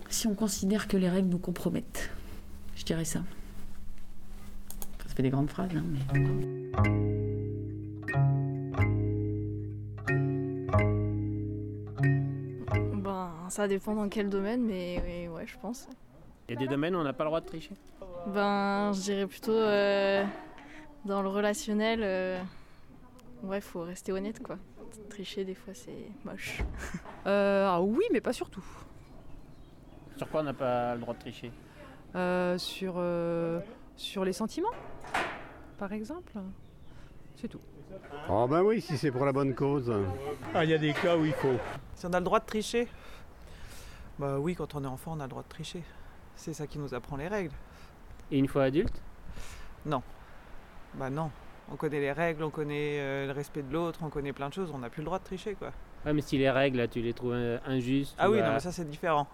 Si 0.09 0.27
on 0.27 0.35
considère 0.35 0.87
que 0.87 0.95
les 0.95 1.09
règles 1.09 1.29
nous 1.29 1.39
compromettent, 1.39 2.11
je 2.75 2.85
dirais 2.85 3.03
ça. 3.03 3.23
Ça 5.07 5.15
fait 5.15 5.23
des 5.23 5.31
grandes 5.31 5.49
phrases, 5.49 5.71
hein, 5.75 5.83
mais. 5.91 6.71
Ben, 12.93 13.31
ça 13.49 13.67
dépend 13.67 13.95
dans 13.95 14.07
quel 14.07 14.29
domaine, 14.29 14.63
mais 14.67 15.01
mais 15.03 15.27
ouais, 15.29 15.47
je 15.47 15.57
pense. 15.59 15.87
Il 16.47 16.53
y 16.53 16.57
a 16.57 16.59
des 16.59 16.67
domaines 16.67 16.95
où 16.95 16.99
on 16.99 17.03
n'a 17.03 17.13
pas 17.13 17.23
le 17.23 17.29
droit 17.29 17.41
de 17.41 17.47
tricher. 17.47 17.73
Ben, 18.27 18.91
je 18.93 19.01
dirais 19.01 19.25
plutôt 19.25 19.51
euh, 19.51 20.23
dans 21.05 21.21
le 21.21 21.29
relationnel. 21.29 22.01
euh, 22.03 22.41
ouais, 23.43 23.61
faut 23.61 23.81
rester 23.81 24.11
honnête, 24.11 24.41
quoi. 24.41 24.57
Tricher, 25.09 25.45
des 25.45 25.55
fois, 25.55 25.73
c'est 25.73 26.11
moche. 26.23 26.61
Euh, 27.27 27.67
ah 27.67 27.81
oui, 27.81 28.05
mais 28.13 28.21
pas 28.21 28.31
surtout. 28.31 28.63
Sur 30.15 30.29
quoi 30.29 30.39
on 30.39 30.43
n'a 30.45 30.53
pas 30.53 30.95
le 30.95 31.01
droit 31.01 31.13
de 31.13 31.19
tricher? 31.19 31.51
Euh, 32.15 32.57
sur, 32.57 32.93
euh, 32.95 33.59
sur 33.97 34.23
les 34.23 34.31
sentiments, 34.31 34.71
par 35.77 35.91
exemple. 35.91 36.31
C'est 37.35 37.49
tout. 37.49 37.59
Oh 38.29 38.47
ben 38.47 38.61
oui, 38.63 38.79
si 38.79 38.97
c'est 38.97 39.11
pour 39.11 39.25
la 39.25 39.33
bonne 39.33 39.53
cause. 39.53 39.93
Ah, 40.53 40.63
il 40.63 40.69
y 40.69 40.73
a 40.73 40.77
des 40.77 40.93
cas 40.93 41.17
où 41.17 41.25
il 41.25 41.33
faut. 41.33 41.57
Si 41.93 42.05
on 42.05 42.13
a 42.13 42.19
le 42.19 42.25
droit 42.25 42.39
de 42.39 42.45
tricher 42.45 42.87
Bah 44.17 44.39
oui, 44.39 44.55
quand 44.55 44.73
on 44.75 44.83
est 44.85 44.87
enfant, 44.87 45.11
on 45.17 45.19
a 45.19 45.23
le 45.23 45.29
droit 45.29 45.43
de 45.43 45.49
tricher. 45.49 45.83
C'est 46.35 46.53
ça 46.53 46.67
qui 46.67 46.79
nous 46.79 46.93
apprend 46.93 47.17
les 47.17 47.27
règles. 47.27 47.53
Et 48.31 48.39
une 48.39 48.47
fois 48.47 48.63
adulte? 48.63 49.01
Non. 49.85 50.01
Bah 50.95 51.09
non. 51.09 51.31
On 51.71 51.75
connaît 51.75 51.99
les 51.99 52.11
règles, 52.11 52.43
on 52.43 52.49
connaît 52.49 52.99
euh, 52.99 53.27
le 53.27 53.31
respect 53.31 53.61
de 53.61 53.71
l'autre, 53.71 53.99
on 54.01 54.09
connaît 54.09 54.33
plein 54.33 54.49
de 54.49 54.53
choses, 54.53 54.71
on 54.73 54.79
n'a 54.79 54.89
plus 54.89 55.01
le 55.01 55.05
droit 55.05 55.19
de 55.19 55.23
tricher 55.23 55.53
quoi. 55.53 55.71
Ouais, 56.05 56.13
mais 56.13 56.21
si 56.21 56.37
les 56.37 56.49
règles, 56.49 56.77
là, 56.77 56.87
tu 56.87 57.01
les 57.01 57.13
trouves 57.13 57.33
injustes. 57.65 58.15
Ah 58.17 58.29
ou, 58.29 58.33
oui, 58.33 58.41
non, 58.41 58.53
mais 58.53 58.59
ça 58.59 58.71
c'est 58.71 58.89
différent. 58.89 59.27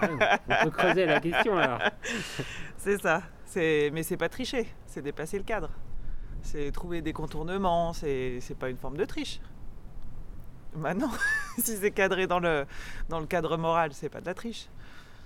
ah 0.00 0.08
oui, 0.08 0.24
on 0.48 0.64
peut 0.64 0.70
creuser 0.70 1.06
la 1.06 1.20
question 1.20 1.56
alors. 1.56 1.80
c'est 2.76 3.00
ça. 3.00 3.22
C'est... 3.46 3.90
Mais 3.92 4.02
c'est 4.04 4.16
pas 4.18 4.28
tricher, 4.28 4.68
c'est 4.86 5.02
dépasser 5.02 5.38
le 5.38 5.44
cadre. 5.44 5.70
C'est 6.42 6.70
trouver 6.70 7.02
des 7.02 7.12
contournements, 7.12 7.92
c'est, 7.92 8.38
c'est 8.40 8.56
pas 8.56 8.68
une 8.70 8.76
forme 8.78 8.96
de 8.96 9.04
triche. 9.04 9.40
Bah 10.76 10.94
non, 10.94 11.10
si 11.58 11.76
c'est 11.76 11.90
cadré 11.90 12.26
dans 12.28 12.38
le, 12.38 12.64
dans 13.08 13.18
le 13.18 13.26
cadre 13.26 13.56
moral, 13.56 13.92
c'est 13.92 14.08
pas 14.08 14.20
de 14.20 14.26
la 14.26 14.34
triche. 14.34 14.68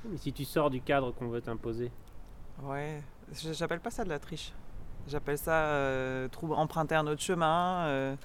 Mais 0.09 0.17
si 0.17 0.33
tu 0.33 0.45
sors 0.45 0.71
du 0.71 0.81
cadre 0.81 1.13
qu'on 1.13 1.29
veut 1.29 1.43
t'imposer. 1.43 1.91
Ouais, 2.63 3.03
je- 3.33 3.53
j'appelle 3.53 3.81
pas 3.81 3.91
ça 3.91 4.05
de 4.05 4.09
la 4.09 4.19
triche. 4.19 4.53
J'appelle 5.07 5.39
ça 5.39 5.53
euh, 5.53 6.29
emprunter 6.51 6.95
un 6.95 7.07
autre 7.07 7.21
chemin, 7.21 7.87
euh, 7.87 8.17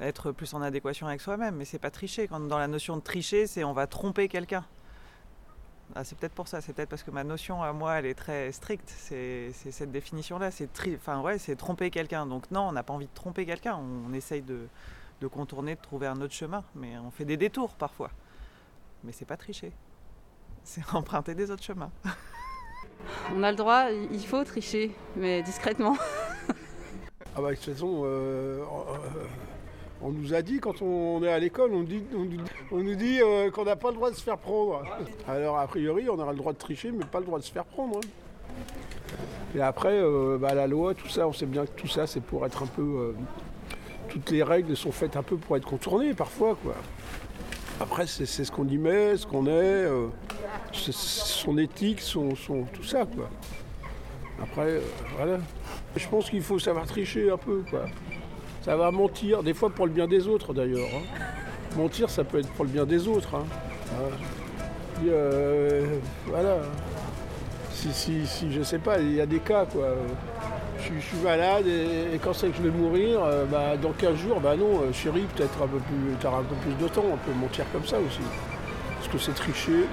être 0.00 0.32
plus 0.32 0.52
en 0.54 0.60
adéquation 0.60 1.06
avec 1.06 1.20
soi-même. 1.20 1.56
Mais 1.56 1.64
c'est 1.64 1.78
pas 1.78 1.90
tricher. 1.90 2.26
Dans 2.28 2.58
la 2.58 2.68
notion 2.68 2.96
de 2.96 3.02
tricher, 3.02 3.46
c'est 3.46 3.64
on 3.64 3.72
va 3.72 3.86
tromper 3.86 4.28
quelqu'un. 4.28 4.64
Ah, 5.94 6.04
c'est 6.04 6.16
peut-être 6.18 6.34
pour 6.34 6.48
ça. 6.48 6.60
C'est 6.60 6.72
peut-être 6.72 6.88
parce 6.88 7.02
que 7.02 7.10
ma 7.10 7.24
notion 7.24 7.62
à 7.62 7.72
moi, 7.72 7.94
elle 7.98 8.06
est 8.06 8.14
très 8.14 8.52
stricte. 8.52 8.92
C'est 8.96 9.52
cette 9.52 9.92
définition-là. 9.92 10.50
C'est 10.50 10.68
enfin 10.96 11.20
ouais, 11.20 11.38
tromper 11.56 11.90
quelqu'un. 11.90 12.26
Donc 12.26 12.50
non, 12.50 12.68
on 12.68 12.72
n'a 12.72 12.82
pas 12.82 12.92
envie 12.92 13.06
de 13.06 13.14
tromper 13.14 13.46
quelqu'un. 13.46 13.76
On 13.76 14.12
essaye 14.12 14.42
de, 14.42 14.66
de 15.20 15.26
contourner, 15.26 15.74
de 15.74 15.80
trouver 15.80 16.06
un 16.06 16.20
autre 16.20 16.34
chemin. 16.34 16.64
Mais 16.74 16.98
on 16.98 17.10
fait 17.10 17.24
des 17.24 17.36
détours 17.36 17.74
parfois. 17.74 18.10
Mais 19.04 19.12
c'est 19.12 19.24
pas 19.26 19.36
tricher. 19.36 19.72
C'est 20.64 20.82
emprunter 20.94 21.34
des 21.34 21.50
autres 21.50 21.62
chemins. 21.64 21.90
On 23.36 23.42
a 23.42 23.50
le 23.50 23.56
droit, 23.56 23.86
il 24.12 24.24
faut 24.26 24.42
tricher, 24.44 24.90
mais 25.16 25.42
discrètement. 25.42 25.96
Ah 27.36 27.40
bah 27.42 27.50
de 27.50 27.56
toute 27.56 27.64
façon, 27.74 28.02
euh, 28.04 28.60
euh, 28.60 28.64
on 30.00 30.10
nous 30.12 30.34
a 30.34 30.40
dit 30.40 30.60
quand 30.60 30.80
on 30.82 31.20
est 31.24 31.32
à 31.32 31.40
l'école, 31.40 31.72
on, 31.74 31.78
nous- 32.78 32.94
dit 32.94 33.20
euh, 33.20 33.50
qu'on 33.50 33.64
n'a 33.64 33.74
pas 33.74 33.88
le 33.88 33.94
droit 33.96 34.08
de 34.12 34.14
se 34.14 34.20
faire 34.22 34.38
prendre. 34.38 34.84
Alors 35.26 35.58
a 35.58 35.66
priori, 35.66 36.08
on 36.08 36.16
aura 36.16 36.30
le 36.30 36.38
droit 36.38 36.52
de 36.52 36.58
tricher, 36.58 36.92
mais 36.92 37.04
pas 37.04 37.18
le 37.18 37.24
droit 37.26 37.40
de 37.40 37.44
se 37.44 37.50
faire 37.50 37.64
prendre. 37.64 37.96
hein. 37.96 39.56
Et 39.56 39.60
après, 39.60 40.00
bah, 40.38 40.54
la 40.54 40.68
loi, 40.68 40.94
tout 40.94 41.08
ça, 41.08 41.26
on 41.26 41.32
sait 41.32 41.46
bien 41.46 41.66
que 41.66 41.72
tout 41.72 41.88
ça, 41.88 42.06
c'est 42.06 42.20
pour 42.20 42.46
être 42.46 42.62
un 42.62 42.66
peu... 42.66 43.16
toutes 44.08 44.30
les 44.30 44.44
règles 44.44 44.76
sont 44.76 44.92
faites 44.92 45.16
un 45.16 45.24
peu 45.24 45.36
pour 45.36 45.56
être 45.56 45.66
contournées 45.66 46.14
parfois, 46.14 46.56
quoi. 46.62 46.74
Après, 47.80 48.06
c'est 48.06 48.26
ce 48.26 48.52
qu'on 48.52 48.68
y 48.68 48.78
met, 48.78 49.16
ce 49.16 49.26
qu'on 49.26 49.46
est, 49.48 49.86
son 50.74 51.58
éthique, 51.58 52.00
son, 52.00 52.34
son- 52.36 52.64
tout 52.72 52.84
ça, 52.84 53.04
quoi. 53.04 53.28
Après, 54.42 54.62
euh, 54.68 54.80
voilà. 55.16 55.38
Je 55.96 56.08
pense 56.08 56.28
qu'il 56.28 56.42
faut 56.42 56.58
savoir 56.58 56.86
tricher 56.86 57.30
un 57.30 57.36
peu, 57.36 57.62
quoi. 57.70 57.84
Savoir 58.62 58.92
mentir, 58.92 59.42
des 59.42 59.54
fois 59.54 59.70
pour 59.70 59.86
le 59.86 59.92
bien 59.92 60.06
des 60.06 60.26
autres 60.26 60.52
d'ailleurs. 60.54 60.88
hein. 60.94 61.02
Mentir, 61.76 62.08
ça 62.10 62.24
peut 62.24 62.38
être 62.38 62.50
pour 62.52 62.64
le 62.64 62.70
bien 62.70 62.84
des 62.86 63.06
autres. 63.08 63.34
hein. 63.36 63.44
Puis, 64.96 65.08
euh, 65.10 65.96
voilà. 66.26 66.58
Si, 67.72 67.92
si, 67.92 68.26
si, 68.26 68.52
je 68.52 68.62
sais 68.62 68.78
pas, 68.78 68.98
il 69.00 69.12
y 69.14 69.20
a 69.20 69.26
des 69.26 69.40
cas, 69.40 69.66
quoi. 69.66 69.94
Je, 70.78 70.84
suis- 71.00 71.16
malade 71.24 71.66
et, 71.66 72.14
et 72.14 72.18
quand 72.18 72.32
c'est 72.34 72.48
que 72.48 72.56
je 72.56 72.62
vais 72.62 72.70
mourir, 72.70 73.22
euh, 73.24 73.44
bah, 73.46 73.76
dans 73.76 73.92
15 73.92 74.16
jours, 74.16 74.40
bah 74.40 74.54
non, 74.56 74.82
euh, 74.82 74.92
chérie, 74.92 75.24
peut-être 75.34 75.62
un 75.62 75.66
peu 75.66 75.78
plus, 75.78 76.14
t'auras 76.20 76.38
un 76.40 76.42
peu 76.42 76.54
plus 76.56 76.74
de 76.74 76.88
temps, 76.88 77.04
on 77.10 77.16
peut 77.16 77.32
mentir 77.38 77.64
comme 77.72 77.86
ça 77.86 77.96
aussi. 77.98 78.20
Parce 78.96 79.08
que 79.08 79.18
c'est 79.18 79.32
tricher. 79.34 79.86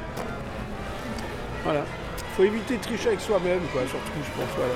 Voilà. 1.63 1.85
Faut 2.35 2.43
éviter 2.43 2.77
de 2.77 2.81
tricher 2.81 3.09
avec 3.09 3.21
soi-même, 3.21 3.61
quoi, 3.73 3.81
surtout, 3.81 4.11
je 4.17 4.41
pense, 4.41 4.49
voilà. 4.55 4.73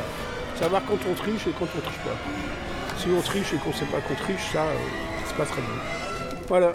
Savoir 0.56 0.82
quand 0.86 1.00
on 1.10 1.13
triche 1.13 1.48
et 1.48 1.52
quand 1.58 1.65
on 1.65 1.82
triche 1.82 2.00
pas. 2.00 2.98
Si 2.98 3.08
on 3.10 3.21
triche 3.21 3.54
et 3.54 3.58
qu'on 3.58 3.74
sait 3.74 3.86
pas 3.86 4.02
qu'on 4.02 4.15
triche, 4.15 4.52
ça, 4.54 4.63
euh, 4.63 4.76
c'est 5.26 5.36
pas 5.36 5.45
très 5.45 5.62
bien. 5.62 5.69
Voilà. 6.48 6.74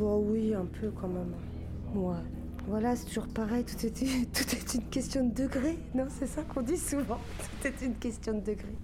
Bon, 0.00 0.24
oui, 0.30 0.54
un 0.54 0.64
peu 0.64 0.90
quand 0.98 1.08
même. 1.08 1.34
Ouais. 1.94 2.14
Voilà, 2.66 2.96
c'est 2.96 3.04
toujours 3.04 3.28
pareil, 3.28 3.64
tout 3.64 3.84
est, 3.84 3.92
tout 4.32 4.56
est 4.56 4.74
une 4.74 4.84
question 4.88 5.26
de 5.26 5.34
degré, 5.42 5.76
non 5.94 6.06
C'est 6.08 6.26
ça 6.26 6.40
qu'on 6.42 6.62
dit 6.62 6.78
souvent, 6.78 7.18
tout 7.38 7.68
est 7.68 7.84
une 7.84 7.96
question 7.96 8.32
de 8.32 8.40
degré. 8.40 8.74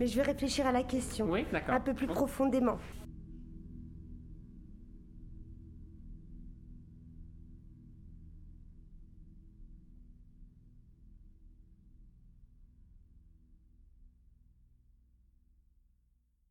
Mais 0.00 0.08
je 0.08 0.16
vais 0.16 0.22
réfléchir 0.22 0.66
à 0.66 0.72
la 0.72 0.82
question. 0.82 1.26
Oui, 1.30 1.46
d'accord. 1.52 1.76
Un 1.76 1.80
peu 1.80 1.94
plus 1.94 2.08
profondément. 2.08 2.78